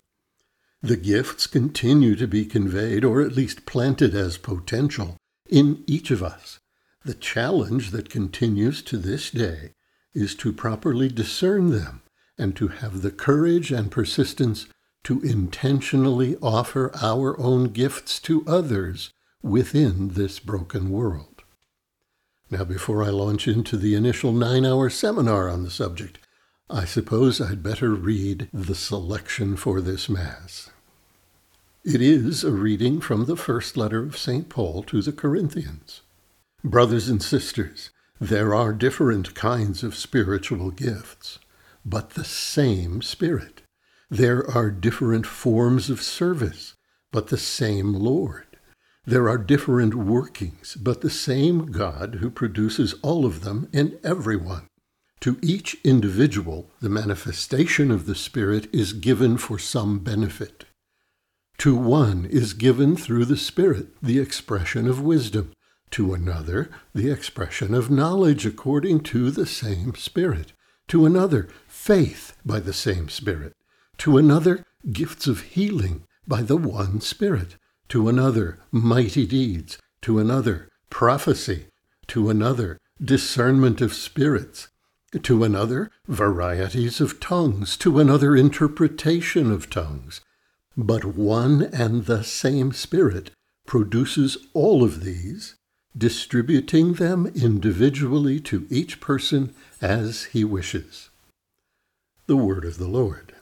The 0.81 0.97
gifts 0.97 1.45
continue 1.45 2.15
to 2.15 2.27
be 2.27 2.45
conveyed, 2.45 3.05
or 3.05 3.21
at 3.21 3.35
least 3.35 3.67
planted 3.67 4.15
as 4.15 4.37
potential, 4.37 5.17
in 5.47 5.83
each 5.85 6.09
of 6.09 6.23
us. 6.23 6.59
The 7.03 7.13
challenge 7.13 7.91
that 7.91 8.09
continues 8.09 8.81
to 8.83 8.97
this 8.97 9.29
day 9.29 9.73
is 10.13 10.33
to 10.35 10.53
properly 10.53 11.09
discern 11.09 11.69
them 11.69 12.01
and 12.37 12.55
to 12.55 12.69
have 12.69 13.01
the 13.01 13.11
courage 13.11 13.71
and 13.71 13.91
persistence 13.91 14.67
to 15.03 15.21
intentionally 15.21 16.35
offer 16.41 16.91
our 17.01 17.39
own 17.39 17.65
gifts 17.65 18.19
to 18.21 18.43
others 18.47 19.11
within 19.41 20.09
this 20.09 20.39
broken 20.39 20.89
world. 20.89 21.30
Now, 22.51 22.65
before 22.65 23.01
I 23.01 23.07
launch 23.07 23.47
into 23.47 23.77
the 23.77 23.95
initial 23.95 24.33
nine 24.33 24.65
hour 24.65 24.89
seminar 24.89 25.47
on 25.47 25.63
the 25.63 25.71
subject, 25.71 26.19
I 26.69 26.83
suppose 26.83 27.39
I'd 27.39 27.63
better 27.63 27.91
read 27.91 28.49
the 28.53 28.75
selection 28.75 29.55
for 29.55 29.79
this 29.79 30.09
Mass. 30.09 30.69
It 31.85 32.01
is 32.01 32.43
a 32.43 32.51
reading 32.51 32.99
from 32.99 33.25
the 33.25 33.37
first 33.37 33.77
letter 33.77 34.03
of 34.03 34.17
St. 34.17 34.49
Paul 34.49 34.83
to 34.83 35.01
the 35.01 35.13
Corinthians. 35.13 36.01
Brothers 36.61 37.07
and 37.07 37.23
sisters, 37.23 37.89
there 38.19 38.53
are 38.53 38.73
different 38.73 39.33
kinds 39.33 39.81
of 39.81 39.95
spiritual 39.95 40.71
gifts, 40.71 41.39
but 41.85 42.11
the 42.11 42.25
same 42.25 43.01
Spirit. 43.01 43.61
There 44.09 44.45
are 44.51 44.69
different 44.69 45.25
forms 45.25 45.89
of 45.89 46.01
service, 46.01 46.75
but 47.13 47.27
the 47.27 47.37
same 47.37 47.93
Lord. 47.93 48.50
There 49.05 49.27
are 49.27 49.37
different 49.39 49.95
workings, 49.95 50.75
but 50.75 51.01
the 51.01 51.09
same 51.09 51.71
God 51.71 52.15
who 52.21 52.29
produces 52.29 52.93
all 53.01 53.25
of 53.25 53.43
them 53.43 53.67
in 53.73 53.97
everyone. 54.03 54.67
To 55.21 55.39
each 55.41 55.75
individual, 55.83 56.69
the 56.81 56.89
manifestation 56.89 57.89
of 57.89 58.05
the 58.05 58.13
Spirit 58.13 58.67
is 58.71 58.93
given 58.93 59.37
for 59.37 59.57
some 59.57 59.99
benefit. 59.99 60.65
To 61.59 61.75
one 61.75 62.25
is 62.25 62.53
given 62.53 62.95
through 62.95 63.25
the 63.25 63.37
Spirit 63.37 63.87
the 64.03 64.19
expression 64.19 64.87
of 64.87 65.01
wisdom, 65.01 65.51
to 65.91 66.13
another 66.13 66.69
the 66.93 67.09
expression 67.09 67.73
of 67.73 67.89
knowledge 67.89 68.45
according 68.45 69.01
to 69.01 69.31
the 69.31 69.47
same 69.47 69.95
Spirit, 69.95 70.53
to 70.89 71.07
another 71.07 71.49
faith 71.67 72.37
by 72.45 72.59
the 72.59 72.73
same 72.73 73.09
Spirit, 73.09 73.53
to 73.97 74.17
another 74.17 74.63
gifts 74.91 75.25
of 75.25 75.41
healing 75.41 76.03
by 76.27 76.43
the 76.43 76.57
one 76.57 77.01
Spirit 77.01 77.57
to 77.91 78.07
another 78.07 78.57
mighty 78.71 79.25
deeds, 79.25 79.77
to 80.01 80.17
another 80.17 80.69
prophecy, 80.89 81.65
to 82.07 82.29
another 82.29 82.77
discernment 83.03 83.81
of 83.81 83.93
spirits, 83.93 84.69
to 85.21 85.43
another 85.43 85.91
varieties 86.07 87.01
of 87.01 87.19
tongues, 87.19 87.75
to 87.75 87.99
another 87.99 88.33
interpretation 88.33 89.51
of 89.51 89.69
tongues. 89.69 90.21
But 90.77 91.03
one 91.03 91.63
and 91.63 92.05
the 92.05 92.23
same 92.23 92.71
Spirit 92.71 93.31
produces 93.67 94.37
all 94.53 94.85
of 94.85 95.03
these, 95.03 95.55
distributing 95.97 96.93
them 96.93 97.27
individually 97.35 98.39
to 98.39 98.67
each 98.69 99.01
person 99.01 99.53
as 99.81 100.23
he 100.31 100.45
wishes. 100.45 101.09
The 102.25 102.37
Word 102.37 102.63
of 102.63 102.77
the 102.77 102.87
Lord. 102.87 103.35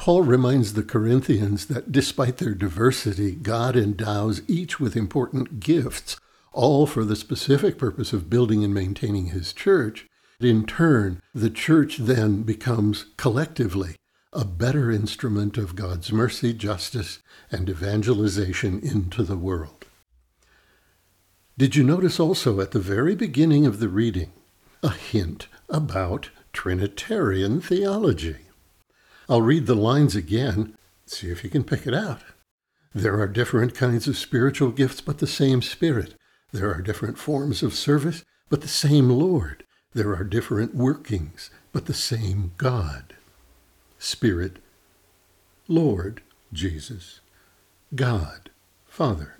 Paul 0.00 0.22
reminds 0.22 0.72
the 0.72 0.82
Corinthians 0.82 1.66
that 1.66 1.92
despite 1.92 2.38
their 2.38 2.54
diversity, 2.54 3.32
God 3.32 3.76
endows 3.76 4.40
each 4.48 4.80
with 4.80 4.96
important 4.96 5.60
gifts, 5.60 6.18
all 6.54 6.86
for 6.86 7.04
the 7.04 7.14
specific 7.14 7.76
purpose 7.76 8.14
of 8.14 8.30
building 8.30 8.64
and 8.64 8.72
maintaining 8.72 9.26
his 9.26 9.52
church. 9.52 10.06
In 10.40 10.64
turn, 10.64 11.20
the 11.34 11.50
church 11.50 11.98
then 11.98 12.44
becomes 12.44 13.08
collectively 13.18 13.96
a 14.32 14.46
better 14.46 14.90
instrument 14.90 15.58
of 15.58 15.76
God's 15.76 16.10
mercy, 16.10 16.54
justice, 16.54 17.18
and 17.50 17.68
evangelization 17.68 18.80
into 18.80 19.22
the 19.22 19.36
world. 19.36 19.84
Did 21.58 21.76
you 21.76 21.84
notice 21.84 22.18
also 22.18 22.58
at 22.62 22.70
the 22.70 22.78
very 22.78 23.14
beginning 23.14 23.66
of 23.66 23.80
the 23.80 23.88
reading 23.90 24.32
a 24.82 24.92
hint 24.92 25.48
about 25.68 26.30
Trinitarian 26.54 27.60
theology? 27.60 28.46
I'll 29.30 29.42
read 29.42 29.66
the 29.66 29.76
lines 29.76 30.16
again, 30.16 30.76
see 31.06 31.30
if 31.30 31.44
you 31.44 31.50
can 31.50 31.62
pick 31.62 31.86
it 31.86 31.94
out. 31.94 32.20
There 32.92 33.20
are 33.20 33.28
different 33.28 33.76
kinds 33.76 34.08
of 34.08 34.16
spiritual 34.16 34.72
gifts, 34.72 35.00
but 35.00 35.18
the 35.18 35.28
same 35.28 35.62
Spirit. 35.62 36.16
There 36.50 36.74
are 36.74 36.82
different 36.82 37.16
forms 37.16 37.62
of 37.62 37.72
service, 37.72 38.24
but 38.48 38.60
the 38.60 38.66
same 38.66 39.08
Lord. 39.08 39.62
There 39.94 40.16
are 40.16 40.24
different 40.24 40.74
workings, 40.74 41.48
but 41.70 41.86
the 41.86 41.94
same 41.94 42.54
God. 42.56 43.14
Spirit, 44.00 44.56
Lord, 45.68 46.22
Jesus, 46.52 47.20
God, 47.94 48.50
Father. 48.88 49.36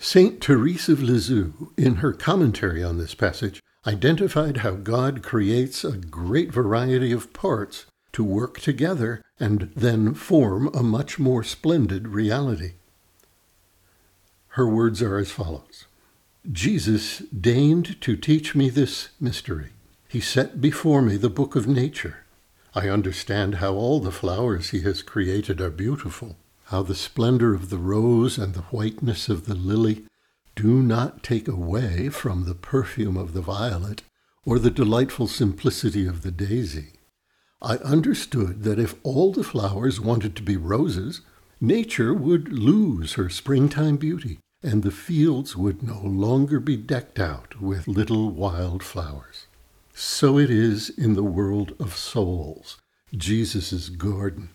St. 0.00 0.44
Therese 0.44 0.88
of 0.88 1.00
Lisieux, 1.00 1.70
in 1.76 1.96
her 1.96 2.12
commentary 2.12 2.82
on 2.82 2.98
this 2.98 3.14
passage, 3.14 3.62
identified 3.86 4.58
how 4.58 4.72
God 4.72 5.22
creates 5.22 5.84
a 5.84 5.96
great 5.96 6.50
variety 6.52 7.12
of 7.12 7.32
parts 7.32 7.86
to 8.16 8.24
work 8.24 8.58
together 8.60 9.22
and 9.38 9.70
then 9.76 10.14
form 10.14 10.70
a 10.72 10.82
much 10.82 11.18
more 11.18 11.44
splendid 11.44 12.08
reality. 12.08 12.72
Her 14.56 14.66
words 14.66 15.02
are 15.02 15.18
as 15.18 15.30
follows 15.30 15.84
Jesus 16.50 17.18
deigned 17.18 18.00
to 18.00 18.16
teach 18.16 18.54
me 18.54 18.70
this 18.70 19.10
mystery. 19.20 19.72
He 20.08 20.20
set 20.20 20.62
before 20.62 21.02
me 21.02 21.18
the 21.18 21.28
book 21.28 21.54
of 21.56 21.68
nature. 21.68 22.24
I 22.74 22.88
understand 22.88 23.56
how 23.56 23.74
all 23.74 24.00
the 24.00 24.10
flowers 24.10 24.70
he 24.70 24.80
has 24.80 25.02
created 25.02 25.60
are 25.60 25.68
beautiful, 25.68 26.36
how 26.68 26.82
the 26.84 26.94
splendor 26.94 27.52
of 27.52 27.68
the 27.68 27.76
rose 27.76 28.38
and 28.38 28.54
the 28.54 28.68
whiteness 28.72 29.28
of 29.28 29.44
the 29.44 29.54
lily 29.54 30.06
do 30.54 30.82
not 30.82 31.22
take 31.22 31.48
away 31.48 32.08
from 32.08 32.46
the 32.46 32.54
perfume 32.54 33.18
of 33.18 33.34
the 33.34 33.42
violet 33.42 34.00
or 34.46 34.58
the 34.58 34.70
delightful 34.70 35.26
simplicity 35.26 36.06
of 36.06 36.22
the 36.22 36.30
daisy. 36.30 36.95
I 37.62 37.76
understood 37.76 38.64
that 38.64 38.78
if 38.78 38.94
all 39.02 39.32
the 39.32 39.44
flowers 39.44 40.00
wanted 40.00 40.36
to 40.36 40.42
be 40.42 40.56
roses, 40.56 41.22
nature 41.60 42.12
would 42.12 42.52
lose 42.52 43.14
her 43.14 43.30
springtime 43.30 43.96
beauty, 43.96 44.40
and 44.62 44.82
the 44.82 44.90
fields 44.90 45.56
would 45.56 45.82
no 45.82 46.00
longer 46.00 46.60
be 46.60 46.76
decked 46.76 47.18
out 47.18 47.60
with 47.60 47.88
little 47.88 48.30
wild 48.30 48.82
flowers. 48.82 49.46
So 49.94 50.38
it 50.38 50.50
is 50.50 50.90
in 50.90 51.14
the 51.14 51.24
world 51.24 51.74
of 51.80 51.96
souls, 51.96 52.76
Jesus' 53.14 53.88
garden. 53.88 54.50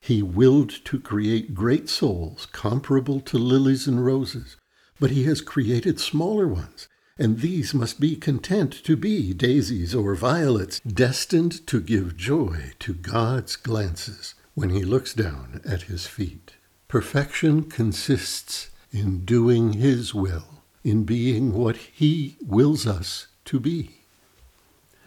He 0.00 0.22
willed 0.22 0.70
to 0.86 0.98
create 0.98 1.54
great 1.54 1.88
souls 1.90 2.46
comparable 2.50 3.20
to 3.20 3.36
lilies 3.36 3.86
and 3.86 4.04
roses, 4.04 4.56
but 4.98 5.10
he 5.10 5.24
has 5.24 5.42
created 5.42 6.00
smaller 6.00 6.48
ones 6.48 6.88
and 7.18 7.40
these 7.40 7.74
must 7.74 8.00
be 8.00 8.16
content 8.16 8.72
to 8.84 8.96
be 8.96 9.34
daisies 9.34 9.94
or 9.94 10.14
violets, 10.14 10.80
destined 10.80 11.66
to 11.66 11.80
give 11.80 12.16
joy 12.16 12.72
to 12.78 12.94
God's 12.94 13.56
glances 13.56 14.34
when 14.54 14.70
he 14.70 14.82
looks 14.84 15.14
down 15.14 15.60
at 15.64 15.82
his 15.82 16.06
feet. 16.06 16.52
Perfection 16.88 17.64
consists 17.64 18.70
in 18.90 19.24
doing 19.24 19.74
his 19.74 20.14
will, 20.14 20.62
in 20.84 21.04
being 21.04 21.54
what 21.54 21.76
he 21.76 22.36
wills 22.40 22.86
us 22.86 23.28
to 23.46 23.58
be. 23.58 24.02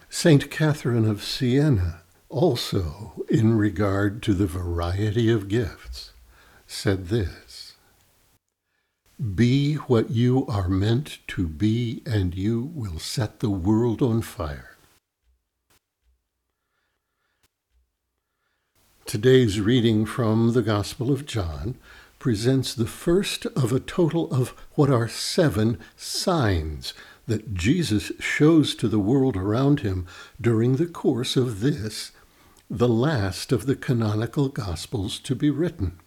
St. 0.08 0.50
Catherine 0.50 1.08
of 1.08 1.22
Siena, 1.22 2.02
also 2.28 3.24
in 3.28 3.56
regard 3.56 4.22
to 4.24 4.34
the 4.34 4.46
variety 4.46 5.30
of 5.30 5.48
gifts, 5.48 6.12
said 6.66 7.06
this 7.06 7.45
be 9.34 9.74
what 9.74 10.10
you 10.10 10.46
are 10.46 10.68
meant 10.68 11.18
to 11.28 11.48
be, 11.48 12.02
and 12.04 12.34
you 12.34 12.70
will 12.74 12.98
set 12.98 13.40
the 13.40 13.50
world 13.50 14.02
on 14.02 14.20
fire. 14.20 14.76
Today's 19.06 19.60
reading 19.60 20.04
from 20.04 20.52
the 20.52 20.62
Gospel 20.62 21.10
of 21.10 21.24
John 21.24 21.76
presents 22.18 22.74
the 22.74 22.86
first 22.86 23.46
of 23.46 23.72
a 23.72 23.80
total 23.80 24.30
of 24.32 24.50
what 24.74 24.90
are 24.90 25.08
seven 25.08 25.78
signs 25.96 26.92
that 27.26 27.54
Jesus 27.54 28.12
shows 28.18 28.74
to 28.74 28.88
the 28.88 28.98
world 28.98 29.36
around 29.36 29.80
him 29.80 30.06
during 30.40 30.76
the 30.76 30.86
course 30.86 31.36
of 31.36 31.60
this, 31.60 32.12
the 32.68 32.88
last 32.88 33.52
of 33.52 33.66
the 33.66 33.76
canonical 33.76 34.48
Gospels 34.48 35.18
to 35.20 35.34
be 35.34 35.50
written. 35.50 36.00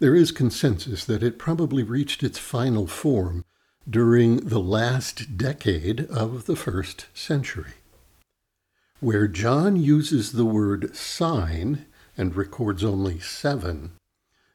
There 0.00 0.16
is 0.16 0.32
consensus 0.32 1.04
that 1.04 1.22
it 1.22 1.38
probably 1.38 1.82
reached 1.82 2.22
its 2.22 2.38
final 2.38 2.86
form 2.86 3.44
during 3.88 4.38
the 4.38 4.58
last 4.58 5.36
decade 5.36 6.06
of 6.06 6.46
the 6.46 6.56
first 6.56 7.06
century. 7.12 7.74
Where 9.00 9.28
John 9.28 9.76
uses 9.76 10.32
the 10.32 10.46
word 10.46 10.96
sign 10.96 11.84
and 12.16 12.34
records 12.34 12.82
only 12.82 13.20
seven, 13.20 13.92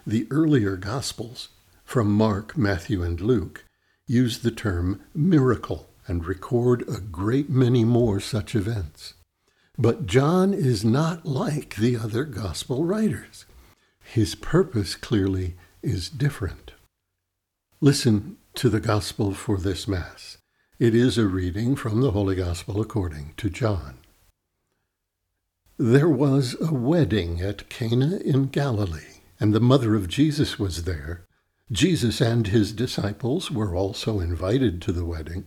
the 0.05 0.25
earlier 0.31 0.77
Gospels, 0.77 1.49
from 1.83 2.11
Mark, 2.11 2.57
Matthew, 2.57 3.03
and 3.03 3.21
Luke, 3.21 3.65
use 4.07 4.39
the 4.39 4.49
term 4.49 5.01
miracle 5.13 5.91
and 6.07 6.25
record 6.25 6.81
a 6.89 6.99
great 6.99 7.51
many 7.51 7.83
more 7.83 8.19
such 8.19 8.55
events. 8.55 9.13
But 9.77 10.07
John 10.07 10.55
is 10.55 10.83
not 10.83 11.23
like 11.23 11.75
the 11.75 11.97
other 11.97 12.23
Gospel 12.23 12.83
writers. 12.83 13.45
His 14.15 14.33
purpose 14.33 14.95
clearly 14.95 15.55
is 15.83 16.07
different. 16.09 16.71
Listen 17.81 18.37
to 18.53 18.69
the 18.69 18.79
Gospel 18.79 19.33
for 19.33 19.57
this 19.57 19.89
Mass. 19.89 20.37
It 20.79 20.95
is 20.95 21.17
a 21.17 21.27
reading 21.27 21.75
from 21.75 21.99
the 21.99 22.11
Holy 22.11 22.37
Gospel 22.37 22.79
according 22.79 23.33
to 23.35 23.49
John. 23.49 23.97
There 25.77 26.07
was 26.07 26.55
a 26.61 26.73
wedding 26.73 27.41
at 27.41 27.67
Cana 27.67 28.19
in 28.19 28.45
Galilee, 28.45 29.19
and 29.37 29.53
the 29.53 29.59
mother 29.59 29.95
of 29.95 30.07
Jesus 30.07 30.57
was 30.57 30.85
there. 30.85 31.25
Jesus 31.69 32.21
and 32.21 32.47
his 32.47 32.71
disciples 32.71 33.51
were 33.51 33.75
also 33.75 34.21
invited 34.21 34.81
to 34.83 34.93
the 34.93 35.03
wedding. 35.03 35.45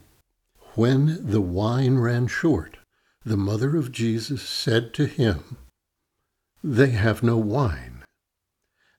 When 0.75 1.27
the 1.27 1.41
wine 1.41 1.97
ran 1.97 2.27
short, 2.27 2.77
the 3.25 3.39
mother 3.39 3.79
of 3.79 3.93
Jesus 3.93 4.43
said 4.43 4.93
to 4.93 5.07
him, 5.07 5.57
They 6.63 6.91
have 6.91 7.23
no 7.23 7.39
wine. 7.39 7.98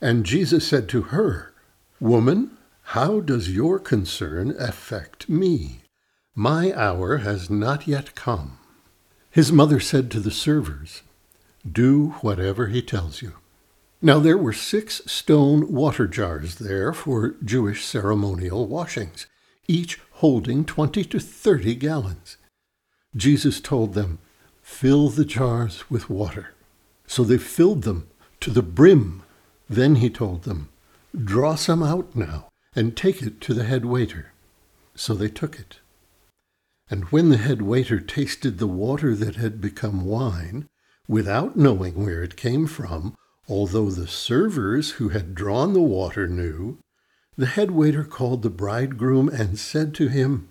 And 0.02 0.26
Jesus 0.26 0.68
said 0.68 0.88
to 0.90 1.04
her, 1.04 1.54
Woman, 2.00 2.58
How 2.84 3.20
does 3.20 3.50
your 3.54 3.80
concern 3.80 4.56
affect 4.58 5.28
me? 5.28 5.82
My 6.34 6.74
hour 6.74 7.18
has 7.18 7.50
not 7.50 7.88
yet 7.88 8.16
come. 8.16 8.58
His 9.30 9.52
mother 9.52 9.80
said 9.80 10.10
to 10.12 10.20
the 10.20 10.32
servers, 10.32 11.02
Do 11.70 12.16
whatever 12.22 12.68
he 12.68 12.82
tells 12.82 13.22
you. 13.22 13.34
Now 14.02 14.20
there 14.20 14.38
were 14.38 14.54
six 14.54 15.02
stone 15.06 15.74
water 15.74 16.08
jars 16.08 16.56
there 16.56 16.94
for 16.94 17.36
Jewish 17.44 17.86
ceremonial 17.86 18.68
washings, 18.68 19.28
each 19.68 20.00
holding 20.14 20.64
twenty 20.64 21.04
to 21.04 21.20
thirty 21.20 21.76
gallons. 21.76 22.38
Jesus 23.16 23.60
told 23.60 23.94
them, 23.94 24.20
Fill 24.62 25.10
the 25.10 25.26
jars 25.26 25.90
with 25.90 26.10
water. 26.10 26.54
So 27.08 27.24
they 27.24 27.38
filled 27.38 27.84
them 27.84 28.08
to 28.40 28.52
the 28.52 28.62
brim. 28.62 29.24
Then 29.70 29.96
he 29.96 30.10
told 30.10 30.44
them, 30.44 30.70
Draw 31.16 31.56
some 31.56 31.84
out 31.84 32.16
now 32.16 32.50
and 32.76 32.98
take 32.98 33.22
it 33.22 33.40
to 33.42 33.54
the 33.54 33.64
head 33.64 33.86
waiter. 33.86 34.34
So 34.96 35.14
they 35.14 35.30
took 35.30 35.60
it. 35.60 35.80
And 36.90 37.06
when 37.06 37.30
the 37.30 37.38
head 37.38 37.62
waiter 37.62 38.00
tasted 38.00 38.58
the 38.58 38.68
water 38.68 39.16
that 39.16 39.36
had 39.36 39.62
become 39.62 40.06
wine, 40.06 40.68
without 41.08 41.56
knowing 41.56 42.04
where 42.04 42.24
it 42.24 42.36
came 42.36 42.66
from, 42.66 43.16
although 43.48 43.92
the 43.92 44.08
servers 44.08 44.92
who 44.92 45.10
had 45.10 45.36
drawn 45.36 45.74
the 45.74 45.82
water 45.82 46.28
knew, 46.28 46.80
the 47.38 47.46
head 47.46 47.72
waiter 47.72 48.04
called 48.04 48.42
the 48.42 48.50
bridegroom 48.50 49.30
and 49.30 49.60
said 49.60 49.94
to 49.96 50.08
him, 50.08 50.50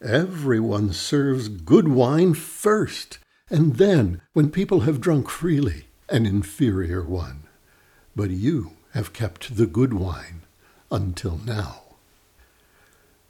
Everyone 0.00 0.92
serves 0.92 1.48
good 1.48 1.88
wine 1.88 2.34
first, 2.34 3.18
and 3.50 3.76
then, 3.76 4.20
when 4.32 4.50
people 4.50 4.80
have 4.80 5.00
drunk 5.00 5.28
freely, 5.28 5.86
an 6.08 6.24
inferior 6.24 7.02
one. 7.02 7.44
But 8.16 8.30
you 8.30 8.72
have 8.92 9.12
kept 9.12 9.56
the 9.56 9.66
good 9.66 9.92
wine 9.94 10.42
until 10.90 11.38
now. 11.38 11.82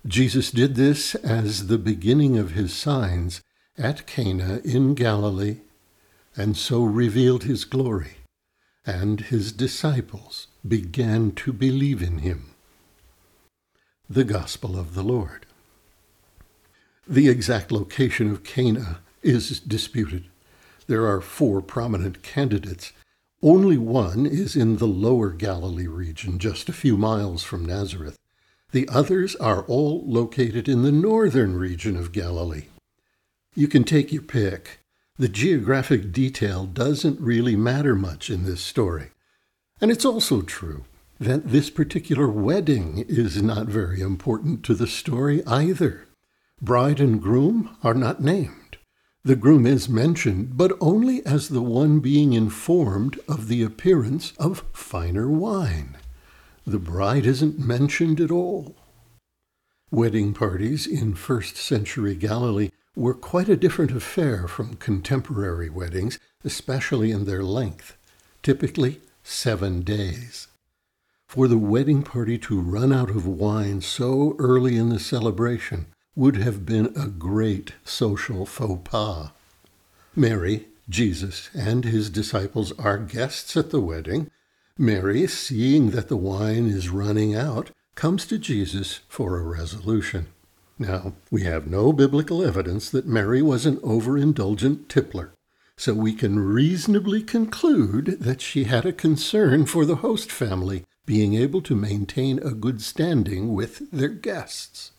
Jesus 0.06 0.50
did 0.50 0.74
this 0.74 1.14
as 1.14 1.66
the 1.66 1.78
beginning 1.78 2.36
of 2.36 2.50
his 2.50 2.74
signs 2.74 3.40
at 3.78 4.06
Cana 4.06 4.60
in 4.64 4.94
Galilee, 4.94 5.60
and 6.36 6.56
so 6.56 6.84
revealed 6.84 7.44
his 7.44 7.64
glory, 7.64 8.18
and 8.84 9.20
his 9.20 9.52
disciples 9.52 10.48
began 10.66 11.32
to 11.32 11.52
believe 11.52 12.02
in 12.02 12.18
him. 12.18 12.50
The 14.10 14.24
Gospel 14.24 14.78
of 14.78 14.94
the 14.94 15.02
Lord. 15.02 15.46
The 17.06 17.28
exact 17.28 17.72
location 17.72 18.30
of 18.30 18.44
Cana 18.44 19.00
is 19.22 19.60
disputed. 19.60 20.26
There 20.86 21.06
are 21.06 21.22
four 21.22 21.62
prominent 21.62 22.22
candidates. 22.22 22.92
Only 23.44 23.76
one 23.76 24.24
is 24.24 24.56
in 24.56 24.78
the 24.78 24.86
lower 24.86 25.28
Galilee 25.28 25.86
region, 25.86 26.38
just 26.38 26.70
a 26.70 26.72
few 26.72 26.96
miles 26.96 27.42
from 27.42 27.66
Nazareth. 27.66 28.18
The 28.72 28.88
others 28.88 29.36
are 29.36 29.64
all 29.64 30.02
located 30.06 30.66
in 30.66 30.82
the 30.82 30.90
northern 30.90 31.54
region 31.54 31.94
of 31.94 32.10
Galilee. 32.10 32.68
You 33.54 33.68
can 33.68 33.84
take 33.84 34.14
your 34.14 34.22
pick. 34.22 34.80
The 35.18 35.28
geographic 35.28 36.10
detail 36.10 36.64
doesn't 36.64 37.20
really 37.20 37.54
matter 37.54 37.94
much 37.94 38.30
in 38.30 38.44
this 38.44 38.62
story. 38.62 39.10
And 39.78 39.90
it's 39.90 40.06
also 40.06 40.40
true 40.40 40.86
that 41.20 41.50
this 41.50 41.68
particular 41.68 42.28
wedding 42.28 43.04
is 43.08 43.42
not 43.42 43.66
very 43.66 44.00
important 44.00 44.64
to 44.64 44.74
the 44.74 44.86
story 44.86 45.44
either. 45.46 46.06
Bride 46.62 46.98
and 46.98 47.20
groom 47.20 47.76
are 47.84 47.92
not 47.92 48.22
named. 48.22 48.63
The 49.26 49.36
groom 49.36 49.66
is 49.66 49.88
mentioned, 49.88 50.54
but 50.54 50.76
only 50.82 51.24
as 51.24 51.48
the 51.48 51.62
one 51.62 52.00
being 52.00 52.34
informed 52.34 53.18
of 53.26 53.48
the 53.48 53.62
appearance 53.62 54.34
of 54.38 54.64
finer 54.74 55.30
wine. 55.30 55.96
The 56.66 56.78
bride 56.78 57.24
isn't 57.24 57.58
mentioned 57.58 58.20
at 58.20 58.30
all. 58.30 58.76
Wedding 59.90 60.34
parties 60.34 60.86
in 60.86 61.14
first 61.14 61.56
century 61.56 62.14
Galilee 62.14 62.68
were 62.94 63.14
quite 63.14 63.48
a 63.48 63.56
different 63.56 63.92
affair 63.92 64.46
from 64.46 64.74
contemporary 64.74 65.70
weddings, 65.70 66.18
especially 66.44 67.10
in 67.10 67.24
their 67.24 67.42
length, 67.42 67.96
typically 68.42 69.00
seven 69.22 69.80
days. 69.80 70.48
For 71.26 71.48
the 71.48 71.56
wedding 71.56 72.02
party 72.02 72.36
to 72.40 72.60
run 72.60 72.92
out 72.92 73.08
of 73.08 73.26
wine 73.26 73.80
so 73.80 74.36
early 74.38 74.76
in 74.76 74.90
the 74.90 75.00
celebration 75.00 75.86
would 76.16 76.36
have 76.36 76.64
been 76.64 76.92
a 76.96 77.08
great 77.08 77.72
social 77.84 78.46
faux 78.46 78.88
pas. 78.88 79.30
Mary, 80.14 80.66
Jesus, 80.88 81.50
and 81.54 81.84
his 81.84 82.10
disciples 82.10 82.72
are 82.78 82.98
guests 82.98 83.56
at 83.56 83.70
the 83.70 83.80
wedding. 83.80 84.30
Mary, 84.78 85.26
seeing 85.26 85.90
that 85.90 86.08
the 86.08 86.16
wine 86.16 86.66
is 86.66 86.88
running 86.88 87.34
out, 87.34 87.70
comes 87.94 88.26
to 88.26 88.38
Jesus 88.38 89.00
for 89.08 89.38
a 89.38 89.42
resolution. 89.42 90.26
Now, 90.78 91.14
we 91.30 91.42
have 91.42 91.66
no 91.66 91.92
biblical 91.92 92.44
evidence 92.44 92.90
that 92.90 93.06
Mary 93.06 93.42
was 93.42 93.66
an 93.66 93.76
overindulgent 93.78 94.88
tippler, 94.88 95.30
so 95.76 95.94
we 95.94 96.12
can 96.12 96.38
reasonably 96.38 97.22
conclude 97.22 98.18
that 98.20 98.40
she 98.40 98.64
had 98.64 98.84
a 98.84 98.92
concern 98.92 99.66
for 99.66 99.84
the 99.84 99.96
host 99.96 100.30
family 100.30 100.84
being 101.06 101.34
able 101.34 101.62
to 101.62 101.76
maintain 101.76 102.38
a 102.38 102.52
good 102.52 102.80
standing 102.80 103.52
with 103.52 103.90
their 103.90 104.08
guests. 104.08 104.92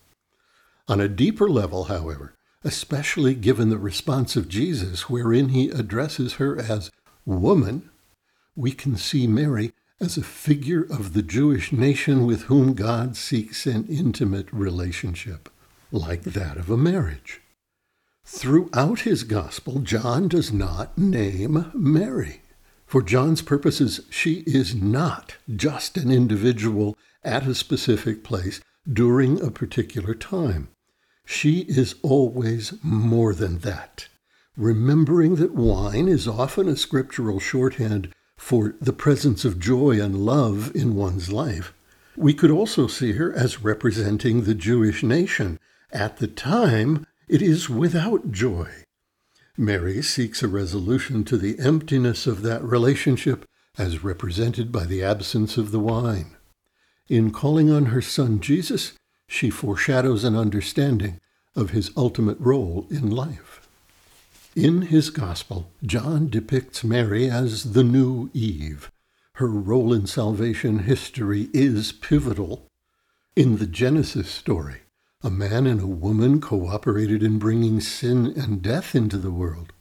On 0.88 1.02
a 1.02 1.08
deeper 1.08 1.50
level, 1.50 1.86
however, 1.86 2.36
especially 2.64 3.34
given 3.34 3.70
the 3.70 3.78
response 3.80 4.36
of 4.36 4.48
Jesus, 4.48 5.10
wherein 5.10 5.50
he 5.50 5.70
addresses 5.70 6.34
her 6.34 6.60
as 6.60 6.92
woman, 7.26 7.90
we 8.56 8.72
can 8.72 8.96
see 8.96 9.26
Mary 9.26 9.74
as 10.00 10.16
a 10.16 10.24
figure 10.24 10.84
of 10.84 11.14
the 11.14 11.24
Jewish 11.24 11.72
nation 11.72 12.26
with 12.26 12.44
whom 12.44 12.74
God 12.74 13.16
seeks 13.16 13.66
an 13.66 13.88
intimate 13.88 14.52
relationship, 14.52 15.50
like 15.92 16.22
that 16.24 16.58
of 16.58 16.70
a 16.70 16.78
marriage. 16.78 17.42
Throughout 18.24 19.02
his 19.02 19.24
gospel, 19.24 19.80
John 19.80 20.28
does 20.28 20.52
not 20.52 20.98
name 20.98 21.72
Mary. 21.74 22.42
For 22.86 23.02
John's 23.02 23.42
purposes, 23.42 24.02
she 24.12 24.44
is 24.46 24.76
not 24.76 25.36
just 25.56 25.98
an 25.98 26.12
individual 26.12 26.96
at 27.24 27.48
a 27.48 27.56
specific 27.56 28.24
place 28.24 28.62
during 28.92 29.42
a 29.42 29.50
particular 29.50 30.14
time. 30.14 30.70
She 31.26 31.62
is 31.62 31.96
always 32.02 32.74
more 32.82 33.34
than 33.34 33.60
that. 33.60 34.08
Remembering 34.56 35.36
that 35.36 35.54
wine 35.54 36.08
is 36.08 36.28
often 36.28 36.70
a 36.70 36.78
scriptural 36.78 37.40
shorthand 37.40 38.14
for 38.38 38.76
the 38.80 38.94
presence 38.94 39.44
of 39.44 39.60
joy 39.60 40.00
and 40.00 40.26
love 40.26 40.72
in 40.76 40.96
one's 40.96 41.32
life, 41.32 41.74
we 42.16 42.34
could 42.34 42.52
also 42.52 42.88
see 42.88 43.14
her 43.14 43.34
as 43.34 43.64
representing 43.64 44.44
the 44.44 44.56
Jewish 44.56 45.04
nation. 45.04 45.60
At 45.92 46.18
the 46.18 46.28
time, 46.28 47.06
it 47.28 47.42
is 47.42 47.70
without 47.70 48.32
joy. 48.32 48.70
Mary 49.58 50.02
seeks 50.02 50.44
a 50.44 50.48
resolution 50.48 51.24
to 51.26 51.38
the 51.38 51.58
emptiness 51.60 52.28
of 52.28 52.42
that 52.44 52.64
relationship 52.64 53.46
as 53.78 54.04
represented 54.04 54.72
by 54.72 54.86
the 54.86 55.04
absence 55.04 55.58
of 55.58 55.72
the 55.72 55.80
wine. 55.80 56.36
In 57.10 57.32
calling 57.32 57.70
on 57.70 57.88
her 57.88 58.02
son 58.02 58.40
Jesus, 58.40 58.94
she 59.28 59.50
foreshadows 59.50 60.24
an 60.24 60.36
understanding 60.36 61.20
of 61.56 61.72
his 61.72 61.92
ultimate 61.96 62.40
role 62.40 62.86
in 62.90 63.10
life. 63.10 63.68
In 64.56 64.84
his 64.84 65.10
gospel, 65.10 65.70
John 65.84 66.30
depicts 66.30 66.84
Mary 66.84 67.30
as 67.30 67.74
the 67.74 67.84
new 67.84 68.30
Eve. 68.34 68.90
Her 69.34 69.48
role 69.48 69.94
in 69.94 70.08
salvation 70.08 70.80
history 70.80 71.50
is 71.54 71.92
pivotal. 71.92 72.68
In 73.36 73.58
the 73.58 73.68
Genesis 73.68 74.30
story, 74.30 74.84
a 75.22 75.30
man 75.30 75.68
and 75.68 75.82
a 75.82 75.88
woman 75.88 76.40
cooperated 76.40 77.22
in 77.22 77.38
bringing 77.38 77.82
sin 77.82 78.28
and 78.38 78.62
death 78.62 78.96
into 78.96 79.18
the 79.18 79.32
world. 79.32 79.74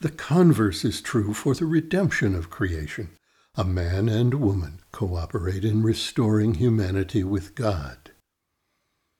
The 0.00 0.10
converse 0.10 0.84
is 0.84 1.00
true 1.00 1.32
for 1.32 1.54
the 1.54 1.64
redemption 1.64 2.34
of 2.34 2.50
creation. 2.50 3.10
A 3.54 3.64
man 3.64 4.08
and 4.08 4.34
woman 4.34 4.80
cooperate 4.90 5.64
in 5.64 5.82
restoring 5.82 6.54
humanity 6.54 7.24
with 7.24 7.54
God. 7.54 8.11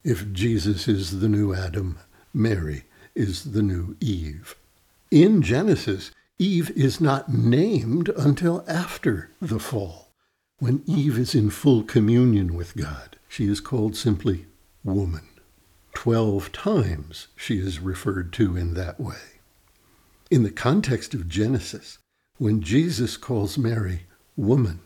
If 0.04 0.32
Jesus 0.32 0.88
is 0.88 1.20
the 1.20 1.28
new 1.28 1.54
Adam, 1.54 1.96
Mary 2.34 2.84
is 3.14 3.52
the 3.52 3.62
new 3.62 3.96
Eve. 4.00 4.56
In 5.12 5.42
Genesis, 5.42 6.10
Eve 6.40 6.70
is 6.70 7.00
not 7.00 7.32
named 7.32 8.08
until 8.16 8.64
after 8.66 9.30
the 9.40 9.60
fall. 9.60 10.12
When 10.58 10.82
Eve 10.86 11.18
is 11.18 11.36
in 11.36 11.50
full 11.50 11.84
communion 11.84 12.54
with 12.54 12.76
God, 12.76 13.16
she 13.28 13.46
is 13.46 13.60
called 13.60 13.94
simply 13.94 14.46
woman. 14.82 15.28
Twelve 15.94 16.50
times 16.50 17.28
she 17.36 17.58
is 17.58 17.78
referred 17.78 18.32
to 18.34 18.56
in 18.56 18.74
that 18.74 18.98
way. 18.98 19.40
In 20.32 20.42
the 20.42 20.50
context 20.50 21.14
of 21.14 21.28
Genesis, 21.28 21.98
when 22.38 22.60
Jesus 22.60 23.16
calls 23.16 23.56
Mary 23.56 24.06
woman, 24.34 24.80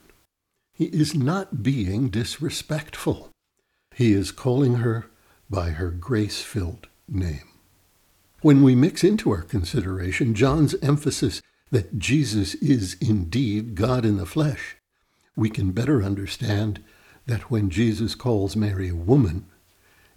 he 0.75 0.87
is 0.87 1.15
not 1.15 1.63
being 1.63 2.11
disrespectful. 2.11 3.31
He 3.97 4.13
is 4.13 4.31
calling 4.31 4.75
her 4.75 5.07
by 5.49 5.71
her 5.71 5.89
grace 5.91 6.43
filled 6.43 6.87
name. 7.09 7.49
When 8.43 8.63
we 8.63 8.75
mix 8.75 9.03
into 9.03 9.31
our 9.31 9.41
consideration 9.41 10.35
John's 10.35 10.75
emphasis 10.83 11.41
that 11.71 11.99
Jesus 11.99 12.57
is 12.57 12.99
indeed 13.01 13.75
God 13.75 14.05
in 14.05 14.19
the 14.19 14.27
flesh, 14.27 14.77
we 15.35 15.49
can 15.49 15.73
better 15.73 16.03
understand 16.03 16.85
that 17.25 17.51
when 17.51 17.71
Jesus 17.71 18.15
calls 18.15 18.55
Mary 18.55 18.93
woman, 18.93 19.47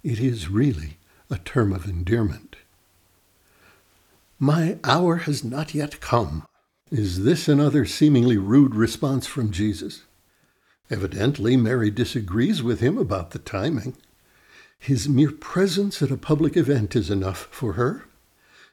it 0.04 0.20
is 0.20 0.50
really 0.50 0.98
a 1.30 1.38
term 1.38 1.72
of 1.72 1.86
endearment. 1.86 2.56
My 4.38 4.76
hour 4.84 5.16
has 5.24 5.42
not 5.42 5.74
yet 5.74 6.00
come. 6.00 6.46
Is 6.90 7.24
this 7.24 7.48
another 7.48 7.86
seemingly 7.86 8.36
rude 8.36 8.74
response 8.74 9.26
from 9.26 9.50
Jesus? 9.50 10.02
Evidently, 10.90 11.56
Mary 11.56 11.88
disagrees 11.88 12.64
with 12.64 12.80
him 12.80 12.98
about 12.98 13.30
the 13.30 13.38
timing. 13.38 13.96
His 14.78 15.08
mere 15.08 15.30
presence 15.30 16.02
at 16.02 16.10
a 16.10 16.16
public 16.16 16.56
event 16.56 16.96
is 16.96 17.10
enough 17.10 17.46
for 17.52 17.74
her. 17.74 18.06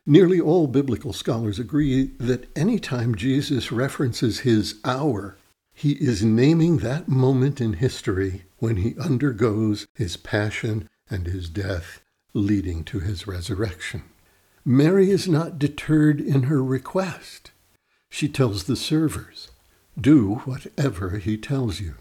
Nearly 0.04 0.40
all 0.40 0.68
biblical 0.68 1.14
scholars 1.14 1.60
agree 1.60 2.12
that 2.18 2.50
any 2.56 2.80
time 2.80 3.14
Jesus 3.14 3.72
references 3.72 4.40
his 4.40 4.80
hour, 4.84 5.38
he 5.76 5.92
is 5.92 6.24
naming 6.24 6.78
that 6.78 7.08
moment 7.08 7.62
in 7.62 7.74
history 7.74 8.46
when 8.58 8.78
he 8.78 8.96
undergoes 8.98 9.86
his 9.94 10.18
passion 10.18 10.90
and 11.10 11.28
his 11.28 11.50
death, 11.50 12.02
leading 12.34 12.84
to 12.86 13.00
his 13.00 13.28
resurrection. 13.28 14.04
Mary 14.66 15.12
is 15.12 15.28
not 15.28 15.60
deterred 15.60 16.20
in 16.20 16.44
her 16.44 16.64
request. 16.64 17.52
She 18.10 18.28
tells 18.28 18.64
the 18.64 18.76
servers, 18.76 19.52
Do 20.00 20.42
whatever 20.46 21.20
he 21.20 21.38
tells 21.38 21.80
you. 21.80 21.96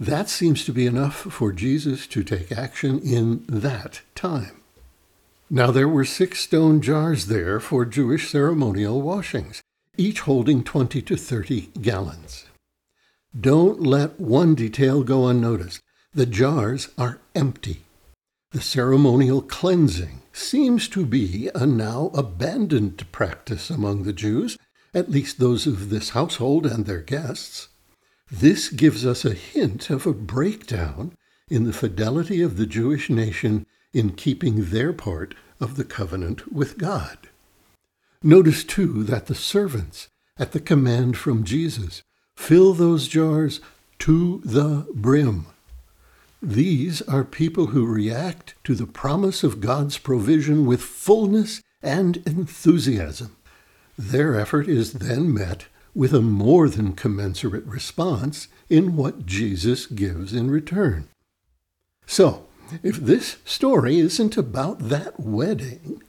That 0.00 0.28
seems 0.28 0.64
to 0.64 0.72
be 0.72 0.86
enough 0.86 1.16
for 1.16 1.52
Jesus 1.52 2.06
to 2.08 2.22
take 2.22 2.52
action 2.52 3.00
in 3.00 3.44
that 3.48 4.02
time. 4.14 4.62
Now 5.50 5.70
there 5.70 5.88
were 5.88 6.04
six 6.04 6.40
stone 6.40 6.80
jars 6.80 7.26
there 7.26 7.58
for 7.58 7.84
Jewish 7.84 8.30
ceremonial 8.30 9.02
washings, 9.02 9.62
each 9.96 10.20
holding 10.20 10.62
20 10.62 11.02
to 11.02 11.16
30 11.16 11.70
gallons. 11.80 12.44
Don't 13.38 13.80
let 13.80 14.20
one 14.20 14.54
detail 14.54 15.02
go 15.02 15.26
unnoticed. 15.26 15.80
The 16.14 16.26
jars 16.26 16.90
are 16.96 17.18
empty. 17.34 17.82
The 18.52 18.60
ceremonial 18.60 19.42
cleansing 19.42 20.22
seems 20.32 20.88
to 20.88 21.04
be 21.04 21.50
a 21.54 21.66
now 21.66 22.10
abandoned 22.14 23.10
practice 23.10 23.68
among 23.68 24.04
the 24.04 24.12
Jews, 24.12 24.56
at 24.94 25.10
least 25.10 25.38
those 25.38 25.66
of 25.66 25.90
this 25.90 26.10
household 26.10 26.66
and 26.66 26.86
their 26.86 27.00
guests. 27.00 27.68
This 28.30 28.68
gives 28.68 29.06
us 29.06 29.24
a 29.24 29.32
hint 29.32 29.90
of 29.90 30.06
a 30.06 30.12
breakdown 30.12 31.12
in 31.48 31.64
the 31.64 31.72
fidelity 31.72 32.42
of 32.42 32.56
the 32.56 32.66
Jewish 32.66 33.08
nation 33.08 33.66
in 33.92 34.10
keeping 34.10 34.66
their 34.66 34.92
part 34.92 35.34
of 35.60 35.76
the 35.76 35.84
covenant 35.84 36.52
with 36.52 36.76
God. 36.76 37.18
Notice, 38.22 38.64
too, 38.64 39.02
that 39.04 39.26
the 39.26 39.34
servants, 39.34 40.08
at 40.38 40.52
the 40.52 40.60
command 40.60 41.16
from 41.16 41.44
Jesus, 41.44 42.02
fill 42.36 42.74
those 42.74 43.08
jars 43.08 43.60
to 44.00 44.42
the 44.44 44.86
brim. 44.94 45.46
These 46.42 47.02
are 47.02 47.24
people 47.24 47.68
who 47.68 47.86
react 47.86 48.54
to 48.64 48.74
the 48.74 48.86
promise 48.86 49.42
of 49.42 49.60
God's 49.60 49.98
provision 49.98 50.66
with 50.66 50.82
fullness 50.82 51.62
and 51.82 52.18
enthusiasm. 52.18 53.36
Their 53.96 54.38
effort 54.38 54.68
is 54.68 54.92
then 54.92 55.32
met 55.32 55.66
with 55.94 56.12
a 56.14 56.20
more 56.20 56.68
than 56.68 56.92
commensurate 56.92 57.66
response 57.66 58.48
in 58.68 58.96
what 58.96 59.26
Jesus 59.26 59.86
gives 59.86 60.32
in 60.32 60.50
return. 60.50 61.08
So, 62.06 62.46
if 62.82 62.96
this 62.96 63.38
story 63.44 63.98
isn't 63.98 64.36
about 64.36 64.88
that 64.88 65.18
wedding, 65.18 66.02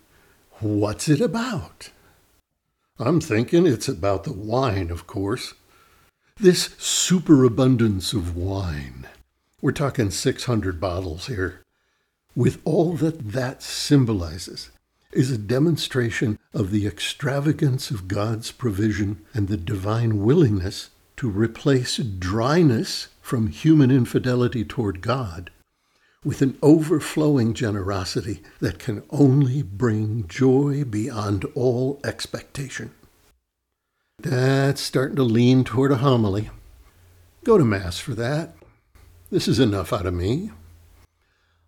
what's 0.59 1.07
it 1.07 1.21
about? 1.21 1.91
I'm 2.97 3.21
thinking 3.21 3.65
it's 3.65 3.87
about 3.87 4.25
the 4.25 4.33
wine, 4.33 4.91
of 4.91 5.07
course. 5.07 5.53
This 6.37 6.75
superabundance 6.77 8.11
of 8.11 8.35
wine. 8.35 9.07
We're 9.61 9.71
talking 9.71 10.11
600 10.11 10.79
bottles 10.79 11.27
here. 11.27 11.61
With 12.35 12.61
all 12.65 12.93
that 12.93 13.31
that 13.31 13.63
symbolizes, 13.63 14.69
is 15.11 15.31
a 15.31 15.37
demonstration 15.37 16.37
of 16.53 16.71
the 16.71 16.85
extravagance 16.85 17.89
of 17.89 18.07
God's 18.07 18.51
provision 18.51 19.25
and 19.33 19.47
the 19.47 19.57
divine 19.57 20.23
willingness 20.23 20.89
to 21.17 21.29
replace 21.29 21.97
dryness 21.97 23.07
from 23.21 23.47
human 23.47 23.91
infidelity 23.91 24.63
toward 24.63 25.01
God 25.01 25.49
with 26.23 26.41
an 26.41 26.57
overflowing 26.61 27.53
generosity 27.53 28.41
that 28.59 28.77
can 28.77 29.03
only 29.09 29.63
bring 29.63 30.27
joy 30.27 30.83
beyond 30.83 31.45
all 31.55 31.99
expectation. 32.03 32.91
That's 34.19 34.81
starting 34.81 35.15
to 35.15 35.23
lean 35.23 35.63
toward 35.63 35.91
a 35.91 35.97
homily. 35.97 36.49
Go 37.45 37.57
to 37.57 37.63
Mass 37.63 37.99
for 37.99 38.13
that. 38.15 38.55
This 39.31 39.47
is 39.47 39.59
enough 39.59 39.93
out 39.93 40.05
of 40.05 40.13
me. 40.13 40.51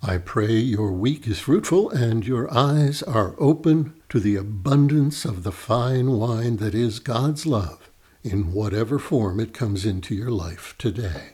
I 0.04 0.18
pray 0.18 0.54
your 0.54 0.92
week 0.92 1.28
is 1.28 1.40
fruitful 1.40 1.92
and 1.92 2.26
your 2.26 2.52
eyes 2.52 3.04
are 3.04 3.36
open 3.38 3.94
to 4.10 4.20
the 4.20 4.36
abundance 4.36 5.26
of 5.26 5.44
the 5.44 5.52
fine 5.52 6.12
wine 6.14 6.58
that 6.58 6.74
is 6.74 6.98
God's 6.98 7.46
love 7.46 7.88
in 8.24 8.52
whatever 8.52 8.98
form 8.98 9.40
it 9.40 9.54
comes 9.54 9.86
into 9.86 10.16
your 10.16 10.32
life 10.32 10.74
today. 10.80 11.34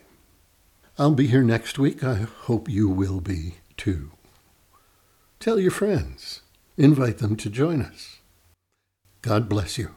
I'll 1.00 1.16
be 1.16 1.28
here 1.28 1.44
next 1.44 1.80
week. 1.80 2.04
I 2.04 2.16
hope 2.16 2.70
you 2.70 2.90
will 2.90 3.22
be 3.22 3.56
too. 3.78 4.12
Tell 5.40 5.60
your 5.60 5.72
friends. 5.72 6.42
Invite 6.76 7.20
them 7.20 7.38
to 7.38 7.50
join 7.50 7.82
us. 7.82 8.18
God 9.22 9.48
bless 9.48 9.78
you. 9.78 9.96